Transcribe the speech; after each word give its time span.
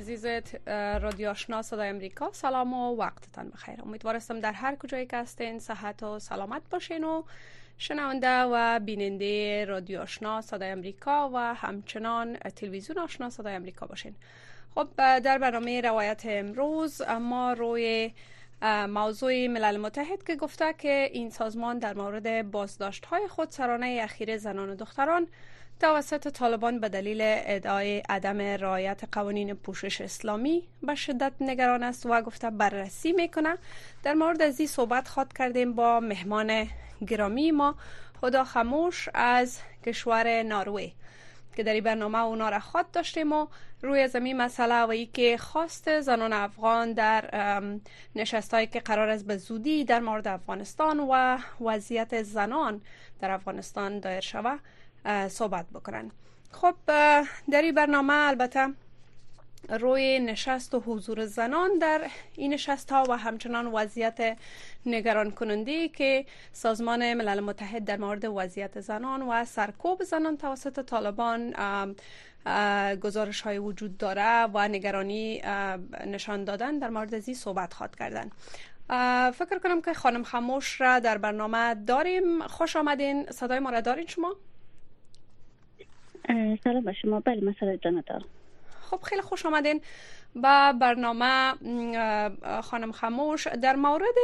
عزیز 0.00 0.26
رادیو 1.02 1.30
آشنا 1.30 1.62
صدای 1.62 1.88
امریکا 1.88 2.30
سلام 2.32 2.74
و 2.74 2.96
وقتتان 2.96 3.48
بخیر. 3.48 3.82
امیدوارم 3.82 4.40
در 4.40 4.52
هر 4.52 4.76
کجایی 4.76 5.06
که 5.06 5.16
هستین 5.16 5.58
صحت 5.58 6.02
و 6.02 6.18
سلامت 6.18 6.62
باشین 6.70 7.04
و 7.04 7.22
شنونده 7.78 8.42
و 8.42 8.78
بیننده 8.78 9.64
رادیو 9.64 10.00
آشنا 10.00 10.40
صدای 10.40 10.70
امریکا 10.70 11.30
و 11.34 11.54
همچنان 11.54 12.36
تلویزیون 12.36 12.98
آشنا 12.98 13.30
صدای 13.30 13.54
امریکا 13.54 13.86
باشین. 13.86 14.14
خب 14.74 14.88
در 14.96 15.38
برنامه 15.38 15.80
روایت 15.80 16.22
امروز 16.24 17.02
ما 17.02 17.52
روی 17.52 18.12
موضوع 18.88 19.46
ملل 19.46 19.76
متحد 19.76 20.22
که 20.22 20.36
گفته 20.36 20.72
که 20.78 21.08
این 21.12 21.30
سازمان 21.30 21.78
در 21.78 21.94
مورد 21.94 22.50
بازداشت 22.50 23.04
های 23.06 23.28
خود 23.28 23.50
سرانه 23.50 24.00
اخیر 24.02 24.36
زنان 24.36 24.70
و 24.70 24.74
دختران 24.74 25.28
توسط 25.80 26.28
طالبان 26.28 26.80
به 26.80 26.88
دلیل 26.88 27.20
ادعای 27.22 28.02
عدم 28.08 28.40
رعایت 28.40 29.00
قوانین 29.12 29.54
پوشش 29.54 30.00
اسلامی 30.00 30.68
به 30.82 30.94
شدت 30.94 31.32
نگران 31.40 31.82
است 31.82 32.06
و 32.06 32.22
گفته 32.22 32.50
بررسی 32.50 33.12
می‌کنه. 33.12 33.58
در 34.02 34.14
مورد 34.14 34.42
از 34.42 34.60
این 34.60 34.68
صحبت 34.68 35.08
خواد 35.08 35.32
کردیم 35.32 35.72
با 35.72 36.00
مهمان 36.00 36.66
گرامی 37.08 37.50
ما 37.50 37.74
خدا 38.20 38.44
خموش 38.44 39.08
از 39.14 39.58
کشور 39.86 40.42
ناروی. 40.42 40.92
که 41.56 41.62
در 41.62 41.72
این 41.72 41.84
برنامه 41.84 42.18
اونا 42.18 42.48
را 42.48 42.58
خواد 42.58 42.90
داشتیم 42.90 43.32
و 43.32 43.46
روی 43.82 44.08
زمین 44.08 44.36
مسئله 44.36 44.82
و 44.82 44.90
ای 44.90 45.06
که 45.06 45.36
خواست 45.36 46.00
زنان 46.00 46.32
افغان 46.32 46.92
در 46.92 47.30
نشست 48.16 48.54
هایی 48.54 48.66
که 48.66 48.80
قرار 48.80 49.08
است 49.08 49.26
به 49.26 49.36
زودی 49.36 49.84
در 49.84 50.00
مورد 50.00 50.28
افغانستان 50.28 51.00
و 51.00 51.38
وضعیت 51.60 52.22
زنان 52.22 52.80
در 53.20 53.30
افغانستان 53.30 54.00
دایر 54.00 54.20
شود 54.20 54.60
صحبت 55.28 55.66
بکنن. 55.74 56.10
خب 56.50 56.74
در 57.50 57.62
این 57.62 57.74
برنامه 57.74 58.14
البته 58.14 58.68
روی 59.68 60.18
نشست 60.18 60.74
و 60.74 60.80
حضور 60.80 61.26
زنان 61.26 61.78
در 61.78 62.10
این 62.36 62.52
نشست 62.54 62.92
ها 62.92 63.04
و 63.08 63.16
همچنان 63.16 63.66
وضعیت 63.66 64.38
نگران 64.86 65.30
کننده 65.30 65.88
که 65.88 66.24
سازمان 66.52 67.14
ملل 67.14 67.40
متحد 67.40 67.84
در 67.84 67.96
مورد 67.96 68.24
وضعیت 68.24 68.80
زنان 68.80 69.22
و 69.22 69.44
سرکوب 69.44 70.02
زنان 70.02 70.36
توسط 70.36 70.84
طالبان 70.84 71.54
گزارش 73.02 73.40
های 73.40 73.58
وجود 73.58 73.98
داره 73.98 74.44
و 74.54 74.68
نگرانی 74.68 75.42
نشان 76.06 76.44
دادن 76.44 76.78
در 76.78 76.90
مورد 76.90 77.14
ازی 77.14 77.34
صحبت 77.34 77.74
خواد 77.74 77.96
کردن. 77.96 78.30
فکر 79.30 79.58
کنم 79.62 79.82
که 79.82 79.94
خانم 79.94 80.22
خموش 80.22 80.80
را 80.80 80.98
در 80.98 81.18
برنامه 81.18 81.74
داریم. 81.74 82.46
خوش 82.46 82.76
آمدین. 82.76 83.26
صدای 83.30 83.58
ما 83.58 83.70
را 83.70 83.80
دارین 83.80 84.06
شما؟ 84.06 84.36
سلام 86.64 86.84
به 86.84 86.92
شما. 86.92 87.20
بله 87.20 87.44
مسئله 87.44 87.76
دارم 87.76 88.24
خب 88.90 89.00
خیلی 89.02 89.22
خوش 89.22 89.46
آمدین 89.46 89.80
با 90.34 90.72
برنامه 90.80 91.54
خانم 92.62 92.92
خموش 92.92 93.46
در 93.46 93.76
مورد 93.76 94.14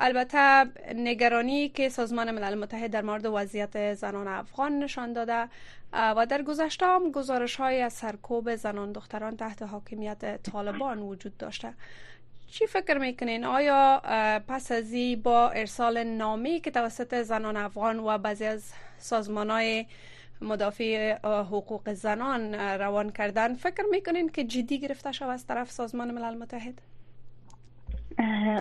البته 0.00 0.64
نگرانی 0.94 1.68
که 1.68 1.88
سازمان 1.88 2.30
ملل 2.30 2.54
متحد 2.54 2.90
در 2.90 3.02
مورد 3.02 3.26
وضعیت 3.26 3.94
زنان 3.94 4.28
افغان 4.28 4.78
نشان 4.78 5.12
داده 5.12 5.48
و 5.92 6.26
در 6.26 6.42
گذشته 6.42 6.86
هم 6.86 7.10
گزارش 7.10 7.56
های 7.56 7.82
از 7.82 7.92
سرکوب 7.92 8.56
زنان 8.56 8.92
دختران 8.92 9.36
تحت 9.36 9.62
حاکمیت 9.62 10.42
طالبان 10.42 10.98
وجود 10.98 11.36
داشته. 11.36 11.74
چی 12.50 12.66
فکر 12.66 12.98
می‌کنین؟ 12.98 13.44
آیا 13.44 14.02
پس 14.48 14.72
از 14.72 14.94
با 15.22 15.50
ارسال 15.50 16.02
نامی 16.04 16.60
که 16.60 16.70
توسط 16.70 17.22
زنان 17.22 17.56
افغان 17.56 17.98
و 17.98 18.18
بعضی 18.18 18.44
از 18.44 18.72
سازمان 18.98 19.50
های 19.50 19.86
مدافع 20.42 21.14
حقوق 21.24 21.92
زنان 21.92 22.54
روان 22.54 23.10
کردن. 23.10 23.54
فکر 23.54 23.82
می‌کنین 23.90 24.28
که 24.28 24.44
جدی 24.44 24.78
گرفته 24.78 25.12
شود 25.12 25.30
از 25.30 25.46
طرف 25.46 25.70
سازمان 25.70 26.10
ملل 26.10 26.38
متحد؟ 26.38 26.74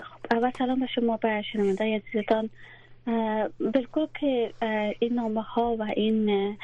خب 0.03 0.19
اول 0.31 0.51
سلام 0.57 0.79
به 0.79 0.87
شما 0.87 1.17
به 1.17 1.41
شنونده 1.53 1.95
عزیزتان. 1.95 2.49
بالکل 3.59 4.07
که 4.19 4.53
این 4.99 5.13
نامه 5.13 5.41
ها 5.41 5.75
و 5.75 5.83
این 5.95 6.57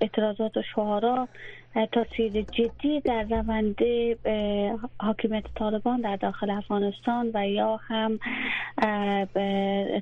اعتراضات 0.00 0.56
و 0.56 0.62
شعارا 0.74 1.28
تاثیر 1.92 2.42
جدی 2.42 3.00
در 3.00 3.22
روند 3.22 3.76
حاکمیت 5.00 5.44
طالبان 5.54 6.00
در 6.00 6.16
داخل 6.16 6.50
افغانستان 6.50 7.30
و 7.34 7.48
یا 7.48 7.76
هم 7.76 8.18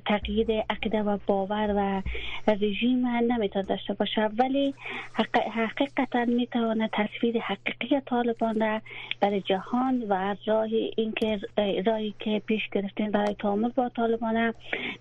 تغییر 0.05 0.47
عقیده 0.69 1.03
و 1.03 1.17
باور 1.27 1.73
و 1.77 2.01
رژیم 2.51 3.07
نمی‌تونه 3.07 3.65
داشته 3.65 3.93
باشه. 3.93 4.21
ولی 4.21 4.73
حقیقتا 5.51 6.25
می‌تونه 6.25 6.89
تصویر 6.93 7.39
حقیقی 7.39 8.01
طالبان 8.05 8.59
را 8.59 8.81
برای 9.19 9.41
جهان 9.41 10.03
و 10.09 10.35
راه 10.45 10.69
اینکه 10.97 11.39
راهی 11.85 12.13
که 12.19 12.41
پیش 12.45 12.69
گرفتین 12.71 13.11
برای 13.11 13.33
تعامل 13.33 13.69
با 13.69 13.89
طالبان 13.89 14.53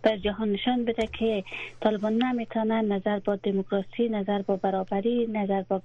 بر 0.03 0.17
جهان 0.17 0.53
نشان 0.53 0.85
بده 0.85 1.06
که 1.06 1.45
طالبان 1.81 2.12
نمی‌تونن 2.12 2.93
نظر 2.93 3.19
با 3.19 3.37
دموکراسی 3.37 4.09
نظر 4.09 4.43
با 4.43 4.56
برابری 4.56 5.27
نظر 5.33 5.62
با, 5.62 5.81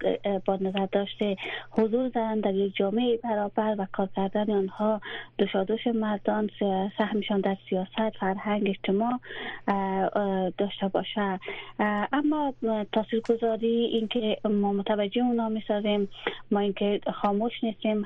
با 0.45 0.55
نظر 0.55 0.72
داشته. 0.91 1.35
حضور 1.71 2.07
دارن 2.09 2.39
در 2.39 2.53
یک 2.53 2.75
جامعه 2.75 3.17
برابر 3.17 3.75
و 3.77 3.87
کار 3.91 4.09
کردن 4.15 4.51
آنها 4.51 5.01
دوشادوش 5.37 5.87
مردان 5.87 6.49
سهمشان 6.97 7.41
در 7.41 7.57
سیاست 7.69 8.17
فرهنگ 8.19 8.69
اجتماع 8.69 9.19
داشته 10.57 10.87
باشه 10.87 11.39
اما 12.13 12.53
تاثیرگذاری 12.91 13.67
اینکه 13.67 14.37
ما 14.49 14.73
متوجه 14.73 15.21
اونا 15.21 15.49
می‌سازیم 15.49 16.09
ما 16.51 16.59
اینکه 16.59 16.99
خاموش 17.13 17.63
نیستیم 17.63 18.05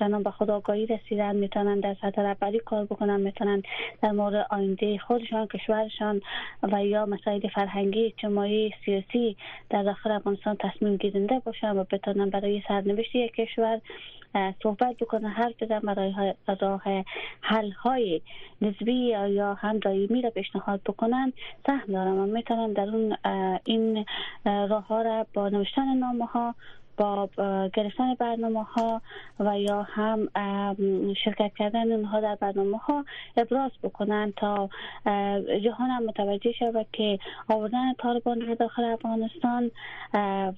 زنان 0.00 0.22
به 0.22 0.30
خود 0.30 0.50
آگاهی 0.50 0.86
رسیدن 0.86 1.36
می‌تونن 1.36 1.80
در 1.80 1.96
سطح 2.02 2.22
رهبری 2.22 2.58
کار 2.58 2.84
بکنن 2.84 3.20
می‌تونن 3.20 3.62
در 4.02 4.10
مورد 4.10 4.46
آینده 4.50 4.98
خودشان 4.98 5.46
کشورشان 5.46 6.20
و 6.62 6.84
یا 6.84 7.06
مسائل 7.06 7.48
فرهنگی 7.48 8.04
اجتماعی 8.04 8.74
سیاسی 8.84 9.36
در 9.70 9.82
داخل 9.82 10.10
افغانستان 10.10 10.56
تصمیم 10.60 10.96
گیرنده 10.96 11.38
باشن 11.38 11.76
و 11.76 11.84
بتونن 11.90 12.30
برای 12.30 12.62
سرنوشت 12.68 13.14
یک 13.14 13.32
کشور 13.32 13.80
صحبت 14.62 14.96
بکنه 14.96 15.28
هر 15.28 15.52
کدام 15.52 15.80
برای 15.80 16.34
راه 16.60 16.82
حل 17.40 17.70
های 17.70 18.20
نسبی 18.62 18.92
یا 18.92 19.54
هم 19.54 19.78
دایمی 19.78 20.22
را 20.22 20.30
پیشنهاد 20.30 20.80
بکنن 20.86 21.32
سهم 21.66 21.92
دارم. 21.92 22.18
و 22.18 22.26
می‌تونن 22.26 22.72
در 22.72 22.88
اون 22.88 23.16
این 23.64 24.04
راه 24.44 24.86
ها 24.86 25.02
را 25.02 25.26
با 25.34 25.48
نوشتن 25.48 25.94
نامه 25.94 26.26
ها 26.26 26.54
با 26.98 27.28
گرفتن 27.74 28.14
برنامه 28.14 28.62
ها 28.62 29.02
و 29.40 29.60
یا 29.60 29.82
هم 29.82 30.28
شرکت 31.24 31.52
کردن 31.58 31.92
اونها 31.92 32.20
در 32.20 32.34
برنامه 32.34 32.78
ها 32.78 33.04
ابراز 33.36 33.70
بکنن 33.82 34.32
تا 34.36 34.68
جهان 35.64 35.90
هم 35.90 36.04
متوجه 36.04 36.52
شود 36.52 36.86
که 36.92 37.18
آوردن 37.48 37.92
طالبان 37.92 38.38
در 38.38 38.54
داخل 38.54 38.84
افغانستان 38.84 39.70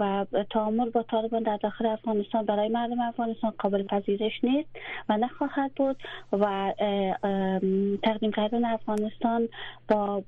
و 0.00 0.26
تعامل 0.50 0.90
با 0.90 1.02
طالبان 1.02 1.42
در 1.42 1.56
داخل 1.56 1.86
افغانستان 1.86 2.46
برای 2.46 2.68
مردم 2.68 3.00
افغانستان 3.00 3.52
قابل 3.58 3.82
پذیرش 3.82 4.44
نیست 4.44 4.68
و 5.08 5.16
نخواهد 5.16 5.74
بود 5.74 5.96
و 6.32 6.72
تقدیم 8.02 8.32
کردن 8.32 8.64
افغانستان 8.64 9.48
با 9.88 10.22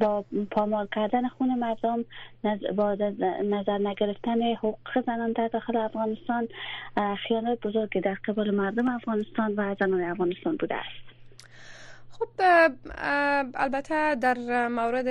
با 0.00 0.24
پامال 0.50 0.88
کردن 0.94 1.28
خون 1.28 1.58
مردم 1.58 2.04
با 2.76 2.94
نظر 3.44 3.78
نگرفتن 3.78 4.42
حقوق 4.42 4.76
زنان 5.06 5.32
در 5.36 5.48
داخل 5.48 5.76
افغانستان 5.76 6.48
خیانت 7.28 7.66
بزرگی 7.66 8.00
در 8.00 8.14
قبال 8.14 8.50
مردم 8.50 8.88
افغانستان 8.88 9.54
و 9.56 9.74
زنان 9.80 10.02
افغانستان 10.02 10.56
بوده 10.56 10.74
است. 10.74 11.15
خب 12.18 12.28
البته 13.54 14.14
در 14.14 14.68
مورد 14.68 15.08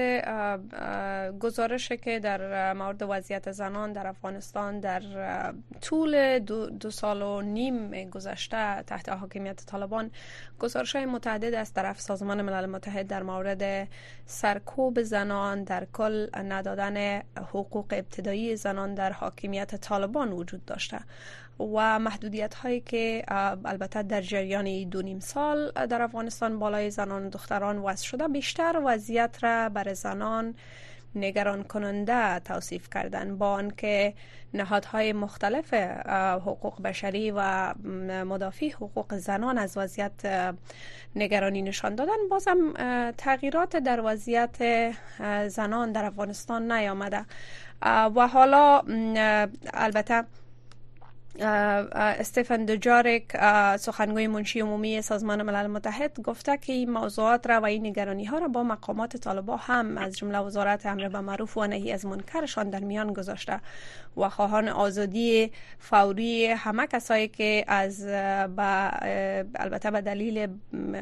گزارش 1.39 1.91
که 1.91 2.19
در 2.19 2.73
مورد 2.73 3.03
وضعیت 3.09 3.51
زنان 3.51 3.93
در 3.93 4.07
افغانستان 4.07 4.79
در 4.79 5.01
طول 5.81 6.39
دو, 6.39 6.91
سال 6.91 7.21
و 7.21 7.41
نیم 7.41 8.09
گذشته 8.09 8.81
تحت 8.81 9.09
حاکمیت 9.09 9.65
طالبان 9.65 10.11
گزارش 10.59 10.95
های 10.95 11.05
متعدد 11.05 11.53
از 11.53 11.73
طرف 11.73 12.01
سازمان 12.01 12.41
ملل 12.41 12.65
متحد 12.65 13.07
در 13.07 13.23
مورد 13.23 13.87
سرکوب 14.25 15.01
زنان 15.01 15.63
در 15.63 15.87
کل 15.93 16.27
ندادن 16.35 17.21
حقوق 17.37 17.85
ابتدایی 17.91 18.55
زنان 18.55 18.93
در 18.93 19.11
حاکمیت 19.11 19.75
طالبان 19.75 20.31
وجود 20.31 20.65
داشته. 20.65 20.99
و 21.59 21.99
محدودیت 21.99 22.55
هایی 22.55 22.79
که 22.79 23.23
البته 23.65 24.03
در 24.03 24.21
جریان 24.21 24.89
دو 24.89 25.01
نیم 25.01 25.19
سال 25.19 25.71
در 25.71 26.01
افغانستان 26.01 26.59
بالای 26.59 26.89
زنان 26.89 27.25
و 27.25 27.29
دختران 27.29 27.77
وضع 27.77 28.05
شده. 28.05 28.27
بیشتر 28.27 28.81
وضعیت 28.85 29.43
را 29.43 29.69
بر 29.69 29.93
زنان 29.93 30.55
نگران 31.15 31.63
کننده 31.63 32.39
توصیف 32.39 32.89
کردن. 32.89 33.37
با 33.37 33.51
آنکه 33.51 34.13
نهادهای 34.53 35.13
مختلف 35.13 35.73
حقوق 36.45 36.81
بشری 36.81 37.31
و 37.35 37.73
مدافع 38.25 38.69
حقوق 38.69 39.15
زنان 39.15 39.57
از 39.57 39.77
وضعیت 39.77 40.53
نگرانی 41.15 41.61
نشان 41.61 41.95
دادن 41.95 42.27
بازم 42.29 42.73
تغییرات 43.17 43.75
در 43.75 44.01
وضعیت 44.03 44.91
زنان 45.47 45.91
در 45.91 46.05
افغانستان 46.05 46.71
نیامده. 46.71 47.25
و 48.15 48.27
حالا 48.27 48.81
البته 49.73 50.23
استفن 51.39 52.65
دوجارک 52.65 53.23
سخنگوی 53.77 54.27
منشی 54.27 54.59
عمومی 54.59 55.01
سازمان 55.01 55.41
ملل 55.41 55.67
متحد 55.67 56.21
گفته 56.21 56.57
که 56.57 56.73
این 56.73 56.89
موضوعات 56.91 57.47
را 57.47 57.61
و 57.61 57.65
این 57.65 57.85
نگرانی 57.85 58.25
ها 58.25 58.37
را 58.37 58.47
با 58.47 58.63
مقامات 58.63 59.17
طالبا 59.17 59.57
هم 59.57 59.97
از 59.97 60.17
جمله 60.17 60.39
وزارت 60.39 60.85
امر 60.85 61.09
به 61.09 61.19
معروف 61.19 61.57
و 61.57 61.65
نهی 61.65 61.91
از 61.91 62.05
منکرشان 62.05 62.69
در 62.69 62.79
میان 62.79 63.13
گذاشته 63.13 63.59
و 64.17 64.29
خواهان 64.29 64.67
آزادی 64.67 65.51
فوری 65.79 66.45
همه 66.45 66.87
کسایی 66.87 67.27
که 67.27 67.65
از 67.67 68.05
با 68.55 68.89
البته 69.55 69.91
به 69.91 70.01
دلیل 70.01 70.47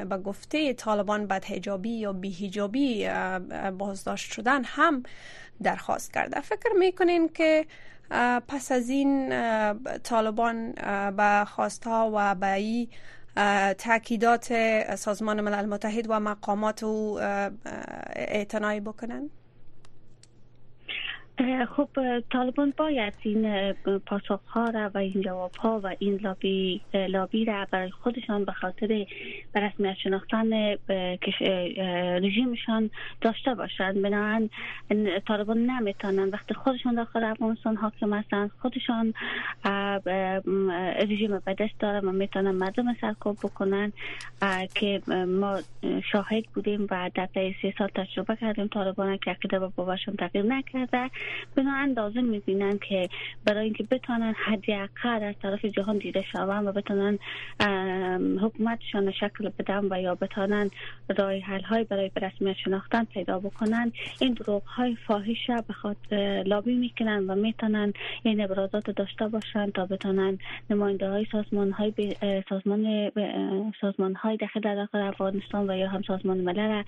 به 0.08 0.16
گفته 0.16 0.72
طالبان 0.72 1.26
بدهجابی 1.26 1.90
یا 1.90 2.12
بیهجابی 2.12 3.08
بازداشت 3.78 4.32
شدن 4.32 4.64
هم 4.64 5.02
درخواست 5.62 6.12
کرده. 6.12 6.40
فکر 6.40 6.72
می‌کنین 6.78 7.28
که 7.28 7.66
پس 8.48 8.72
از 8.72 8.88
این 8.88 9.30
طالبان 9.98 10.72
به 11.16 11.44
خواستها 11.46 12.10
و 12.14 12.34
به 12.34 12.86
تاکیدات 13.78 14.54
سازمان 14.94 15.40
ملل 15.40 15.66
متحد 15.66 16.06
و 16.08 16.20
مقامات 16.20 16.82
او 16.82 17.18
اعتنایی 18.16 18.80
بکنن؟ 18.80 19.30
خب 21.76 21.88
طالبان 22.32 22.72
باید 22.76 23.14
این 23.22 23.72
پاسخ 24.06 24.40
ها 24.46 24.70
را 24.70 24.90
و 24.94 24.98
این 24.98 25.22
جواب 25.22 25.54
ها 25.56 25.80
و 25.80 25.96
این 25.98 26.16
لابی, 26.16 26.80
لابی 27.08 27.44
را 27.44 27.66
برای 27.70 27.90
خودشان 27.90 28.44
به 28.44 28.52
خاطر 28.52 29.06
به 29.52 29.94
شناختن 30.02 30.76
رژیمشان 32.22 32.90
داشته 33.20 33.54
باشند. 33.54 34.02
بنابراین 34.02 34.50
طالبان 35.26 35.58
نمی‌تونن 35.58 36.28
وقتی 36.28 36.54
خودشان 36.54 36.94
داخل 36.94 37.24
افغانستان 37.24 37.76
حاکم 37.76 38.14
هستند. 38.14 38.50
خودشان 38.62 39.14
رژیم 41.00 41.38
به 41.44 41.54
دست 41.54 41.78
دارن 41.80 42.04
و 42.04 42.12
می‌تونن 42.12 42.50
مردم 42.50 42.94
سرکوب 43.00 43.36
بکنن 43.42 43.92
که 44.74 45.02
ما 45.28 45.58
شاهد 46.12 46.44
بودیم 46.54 46.86
و 46.90 47.10
در 47.14 47.28
سه 47.34 47.74
سال 47.78 47.88
تجربه 47.88 48.36
کردیم. 48.36 48.66
طالبان 48.66 49.16
که 49.16 49.30
عقیده 49.30 49.58
به 49.58 49.68
باباشون 49.76 50.16
تغییر 50.16 50.44
نکرده. 50.44 51.10
بنا 51.56 51.72
اندازه 51.72 52.20
می‌بینن 52.20 52.78
که 52.78 53.08
برای 53.44 53.64
اینکه 53.64 53.84
بتونن 53.90 54.34
حداقل 54.46 55.22
از 55.22 55.34
طرف 55.42 55.64
جهان 55.64 55.98
دیده 55.98 56.22
شوند 56.32 56.66
و 56.66 56.72
بتونن 56.72 57.18
حکومتشان 58.42 59.12
شکل 59.12 59.50
بدن 59.58 59.88
و 59.90 60.00
یا 60.00 60.14
بتونن 60.14 60.70
رای 61.18 61.40
حل 61.40 61.62
های 61.62 61.84
برای 61.84 62.10
رسمیت 62.22 62.56
شناختن 62.56 63.04
پیدا 63.04 63.38
بکنن 63.38 63.92
این 64.20 64.32
دروغ 64.32 64.62
های 64.62 64.96
فاحش 65.06 65.50
به 65.68 65.72
خاطر 65.72 66.42
لابی 66.46 66.74
می‌کنن 66.74 67.24
و 67.30 67.34
می‌تونن 67.34 67.92
این 68.22 68.40
ابرازات 68.40 68.90
داشته 68.90 69.28
باشن 69.28 69.70
تا 69.70 69.86
بتونن 69.86 70.38
نماینده 70.70 71.10
های 71.10 71.26
سازمان 71.32 71.70
های 71.72 71.92
سازمان 72.48 73.10
سازمان 73.80 74.14
های 74.14 74.36
داخل 74.36 74.60
داخل 74.60 74.98
افغانستان 74.98 75.70
و 75.70 75.76
یا 75.76 75.88
هم 75.88 76.02
سازمان 76.02 76.38
ملل 76.38 76.82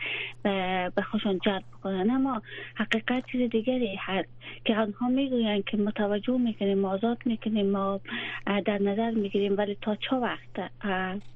به 0.94 1.02
خوشان 1.10 1.38
جلب 1.44 1.62
بکنن. 1.78 2.10
اما 2.10 2.42
حقیقت 2.74 3.26
چیز 3.32 3.50
دیگری 3.50 3.96
هست 4.26 4.64
که 4.64 4.76
آنها 4.76 5.08
می‌گویند 5.08 5.64
که 5.64 5.76
متوجه 5.76 6.38
می‌کنیم 6.38 6.84
آزاد 6.84 7.18
می‌کنیم 7.24 7.70
ما 7.70 8.00
در 8.64 8.82
نظر 8.82 9.10
می‌گیریم 9.10 9.56
ولی 9.58 9.76
تا 9.82 9.94
چه 9.94 10.16
وقت؟ 10.16 10.70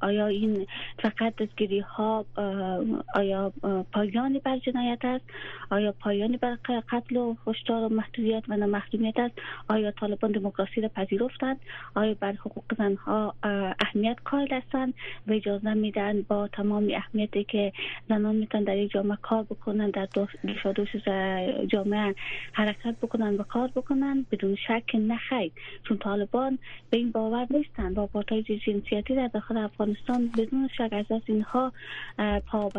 آیا 0.00 0.26
این 0.26 0.66
فقط 0.98 1.36
دستگیری 1.36 1.80
ها 1.80 2.24
آیا 3.14 3.52
پایانی 3.92 4.38
بر 4.38 4.58
جنایت 4.58 5.04
است؟ 5.04 5.24
آیا 5.70 5.92
پایانی 5.92 6.36
بر 6.36 6.56
قتل 6.92 7.16
و 7.16 7.34
هشدار 7.46 7.82
و 7.82 7.88
محدودیت 7.88 8.42
و 8.48 8.56
محدودیت 8.56 9.18
است؟ 9.18 9.34
آیا 9.68 9.90
طالبان 9.90 10.32
دموکراسی 10.32 10.80
را 10.80 10.88
پذیرفتند؟ 10.88 11.56
آیا 11.94 12.14
بر 12.20 12.32
حقوق 12.32 12.64
زنها 12.78 13.34
اهمیت 13.80 14.16
قائل 14.24 14.54
هستند 14.54 14.94
و 15.26 15.32
اجازه 15.32 15.74
میدن 15.74 16.22
با 16.22 16.48
تمام 16.48 16.88
اهمیتی 16.94 17.44
که 17.44 17.72
زنان 18.08 18.36
می‌تونن 18.36 18.64
در 18.64 18.76
یک 18.76 18.90
جامعه 18.90 19.18
کار 19.22 19.42
بکنن 19.42 19.90
در 19.90 20.08
دوش 20.74 20.90
جامعه 21.68 22.14
حرکت 22.52 22.79
بکنن 22.86 23.34
و 23.34 23.42
کار 23.42 23.68
بکنن 23.68 24.26
بدون 24.30 24.56
شک 24.56 24.94
نخیر 24.94 25.52
چون 25.88 25.98
طالبان 25.98 26.58
به 26.90 26.96
این 26.96 27.10
باور 27.10 27.46
نیستند 27.50 27.94
با 27.94 28.06
پارتای 28.06 28.42
جنسیتی 28.42 29.14
در 29.14 29.26
داخل 29.26 29.56
افغانستان 29.56 30.30
بدون 30.38 30.68
شک 30.76 30.88
از 30.92 31.04
از 31.10 31.22
اینها 31.26 31.72
پا 32.46 32.70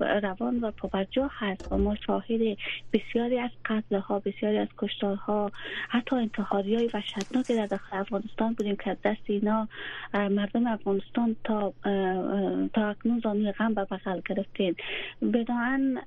روان 0.00 0.60
و 0.60 0.70
پا 0.70 0.90
هست 1.30 1.72
و 1.72 1.78
ما 1.78 1.94
شاهد 1.94 2.58
بسیاری 2.92 3.38
از 3.38 3.50
قتل 3.64 3.96
ها 3.96 4.18
بسیاری 4.18 4.58
از 4.58 4.68
کشتارها 4.78 5.50
حتی 5.88 6.16
انتحاری 6.16 6.74
های 6.74 6.90
وحشتناک 6.94 7.52
در 7.52 7.66
داخل 7.66 7.96
افغانستان 7.96 8.52
بودیم 8.52 8.76
که 8.76 8.96
دست 9.04 9.22
اینا 9.26 9.68
مردم 10.14 10.66
افغانستان 10.66 11.36
تا 11.44 11.72
تا 12.74 12.88
اکنون 12.88 13.20
زانوی 13.24 13.52
غم 13.52 13.74
به 13.74 13.84
بغل 13.84 14.20
گرفتین. 14.28 14.76
بدان 15.32 15.98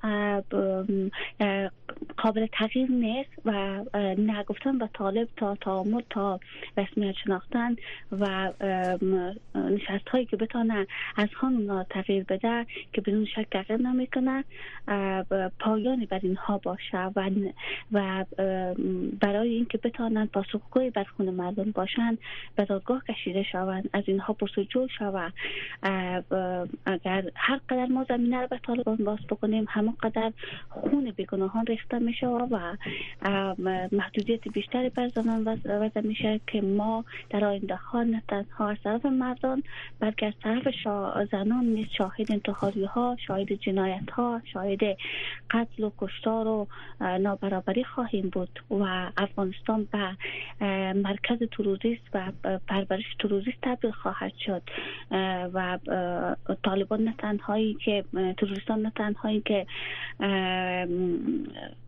قابل 2.18 2.48
تغییر 2.52 2.92
نیست 3.00 3.30
و 3.46 3.84
نگفتن 4.18 4.76
و 4.76 4.88
طالب 4.94 5.28
تا 5.38 5.56
تعامل 5.56 6.02
تا 6.10 6.40
رسمیت 6.78 7.16
شناختن 7.24 7.76
و 8.12 8.54
نشست 9.56 10.10
هایی 10.10 10.26
که 10.26 10.38
بتانه 10.38 10.88
از 11.16 11.30
خانونا 11.34 11.84
تغییر 11.84 12.24
بده 12.24 12.66
که 12.94 13.02
بدون 13.02 13.26
شک 13.26 13.48
تغییر 13.52 13.82
نمی‌کنه 13.82 14.44
پایانی 15.60 16.06
بر 16.06 16.20
اینها 16.24 16.58
باشه 16.58 16.98
و 16.98 17.30
و 17.92 18.26
برای 19.20 19.50
اینکه 19.50 19.78
بتانن 19.78 20.26
پاسخگوی 20.26 20.90
بر 20.90 21.04
خون 21.04 21.30
مردم 21.30 21.72
باشن 21.72 22.18
به 22.56 22.66
دادگاه 22.66 23.04
کشیده 23.04 23.44
شوند 23.44 23.90
از 23.94 24.04
اینها 24.08 24.34
پرسجو 24.34 24.88
شود 25.00 25.34
اگر 26.86 27.32
هر 27.36 27.60
قدر 27.70 27.86
ما 27.86 28.06
زمینه 28.10 28.42
رو 28.42 28.48
به 28.48 28.60
طالبان 28.64 28.96
باز 28.96 29.20
بکنیم 29.30 29.66
همون 29.70 29.98
قدر 30.04 30.32
خون 30.70 31.12
بیگناهان 31.12 31.66
ریخته 31.66 32.00
میشه 32.00 32.28
و 32.28 32.76
محدودیت 33.92 34.48
بیشتری 34.48 34.90
بر 34.90 35.08
زنان 35.08 35.60
وضع 35.66 36.02
میشه 36.02 36.40
که 36.48 36.62
ما 36.62 37.06
در 37.30 37.46
آینده 37.46 37.76
ها 37.76 38.04
نه 38.04 38.24
تنها 38.28 38.70
از 38.70 38.78
طرف 38.84 39.06
مردان 39.06 39.64
بلکه 40.00 40.26
از 40.26 40.34
طرف 40.44 40.68
زنان 41.32 41.66
نیز 41.66 41.88
شاهد 41.98 42.32
انتحاری 42.32 42.86
ها 42.86 43.18
شاهد 43.28 43.54
جنایت 43.54 44.10
ها 44.12 44.42
شاهد 44.54 44.98
قتل 45.52 45.84
و 45.84 45.92
کشتار 45.98 46.48
و 46.48 46.68
نابرابری 47.02 47.84
خواهیم 47.84 48.30
بود. 48.30 48.64
و 48.72 49.12
افغانستان 49.18 49.88
به 49.92 50.18
مرکز 50.94 51.38
تروریست 51.52 52.04
و 52.14 52.32
پرورش 52.68 53.16
تروریست 53.20 53.58
تبدیل 53.62 53.92
خواهد 53.92 54.34
شد. 54.46 54.62
و 55.54 55.80
طالبان 56.64 57.04
نه 57.04 57.14
تنهایی 57.18 57.74
که 57.74 58.04
تروریستان 58.38 58.82
نه 58.82 58.92
تنهایی 58.96 59.42
که 59.42 59.66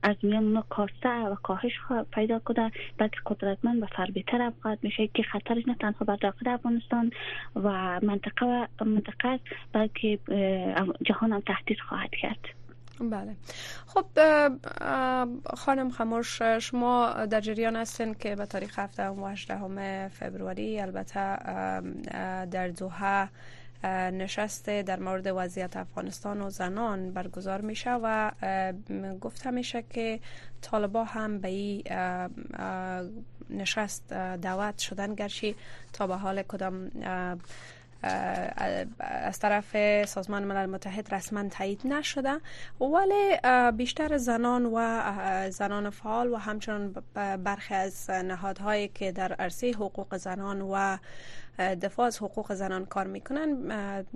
از 0.04 0.16
میان 0.24 0.64
کاسته 0.70 0.89
و 1.06 1.36
کاهش 1.44 1.72
پیدا 2.12 2.40
کنه 2.40 2.72
بلکه 2.98 3.18
قدرتمند 3.26 3.84
و 3.84 3.86
فربیتر 3.86 4.42
افغان 4.42 4.78
میشه 4.82 5.08
که 5.08 5.24
خطرش 5.24 5.64
نه 5.68 5.76
تنها 5.76 6.06
بر 6.06 6.16
داخل 6.16 6.50
افغانستان 6.50 7.12
و 7.56 8.00
منطقه 8.04 8.68
و 8.82 8.86
منطقه 8.86 9.40
بلکه 9.74 10.20
جهان 11.02 11.34
هم 11.34 11.40
تهدید 11.40 11.80
خواهد 11.80 12.10
کرد. 12.22 12.40
بله. 13.02 13.36
خب 13.88 14.06
خانم 15.56 15.90
خموش 15.90 16.42
شما 16.42 17.26
در 17.26 17.42
جریان 17.42 17.76
هستین 17.76 18.14
که 18.14 18.36
به 18.36 18.46
تاریخ 18.46 18.80
7 18.80 19.00
و 19.00 19.26
18 19.26 20.08
فبروری 20.08 20.80
البته 20.80 21.38
در 22.46 22.68
دوحه 22.68 23.30
نشست 23.88 24.70
در 24.70 25.00
مورد 25.00 25.28
وضعیت 25.36 25.78
افغانستان 25.78 26.42
و 26.42 26.50
زنان 26.50 27.14
برگزار 27.14 27.62
میشه 27.62 27.92
و 28.04 28.32
گفت 29.22 29.48
میشه 29.48 29.84
که 29.90 30.20
طالبا 30.62 31.04
هم 31.04 31.40
به 31.40 31.48
این 31.48 31.84
نشست 33.50 34.14
دعوت 34.42 34.78
شدن 34.78 35.16
گرچه 35.16 35.56
تا 35.94 36.08
به 36.08 36.16
حال 36.16 36.42
کدام 36.42 36.92
از 39.00 39.40
طرف 39.40 40.06
سازمان 40.06 40.44
ملل 40.44 40.66
متحد 40.66 41.14
رسما 41.14 41.50
تایید 41.50 41.82
نشده. 41.88 42.40
ولی 42.80 43.38
بیشتر 43.78 44.18
زنان 44.18 44.66
و 44.66 45.02
زنان 45.50 45.90
فعال 45.90 46.30
و 46.30 46.36
همچنان 46.36 46.96
برخی 47.44 47.74
از 47.74 48.10
نهادهایی 48.10 48.88
که 48.88 49.12
در 49.12 49.34
عرصه 49.34 49.72
حقوق 49.72 50.18
زنان 50.18 50.62
و 50.62 50.98
دفاع 51.60 52.08
از 52.08 52.18
حقوق 52.18 52.54
زنان 52.54 52.86
کار 52.86 53.08
می‌کنن 53.08 53.52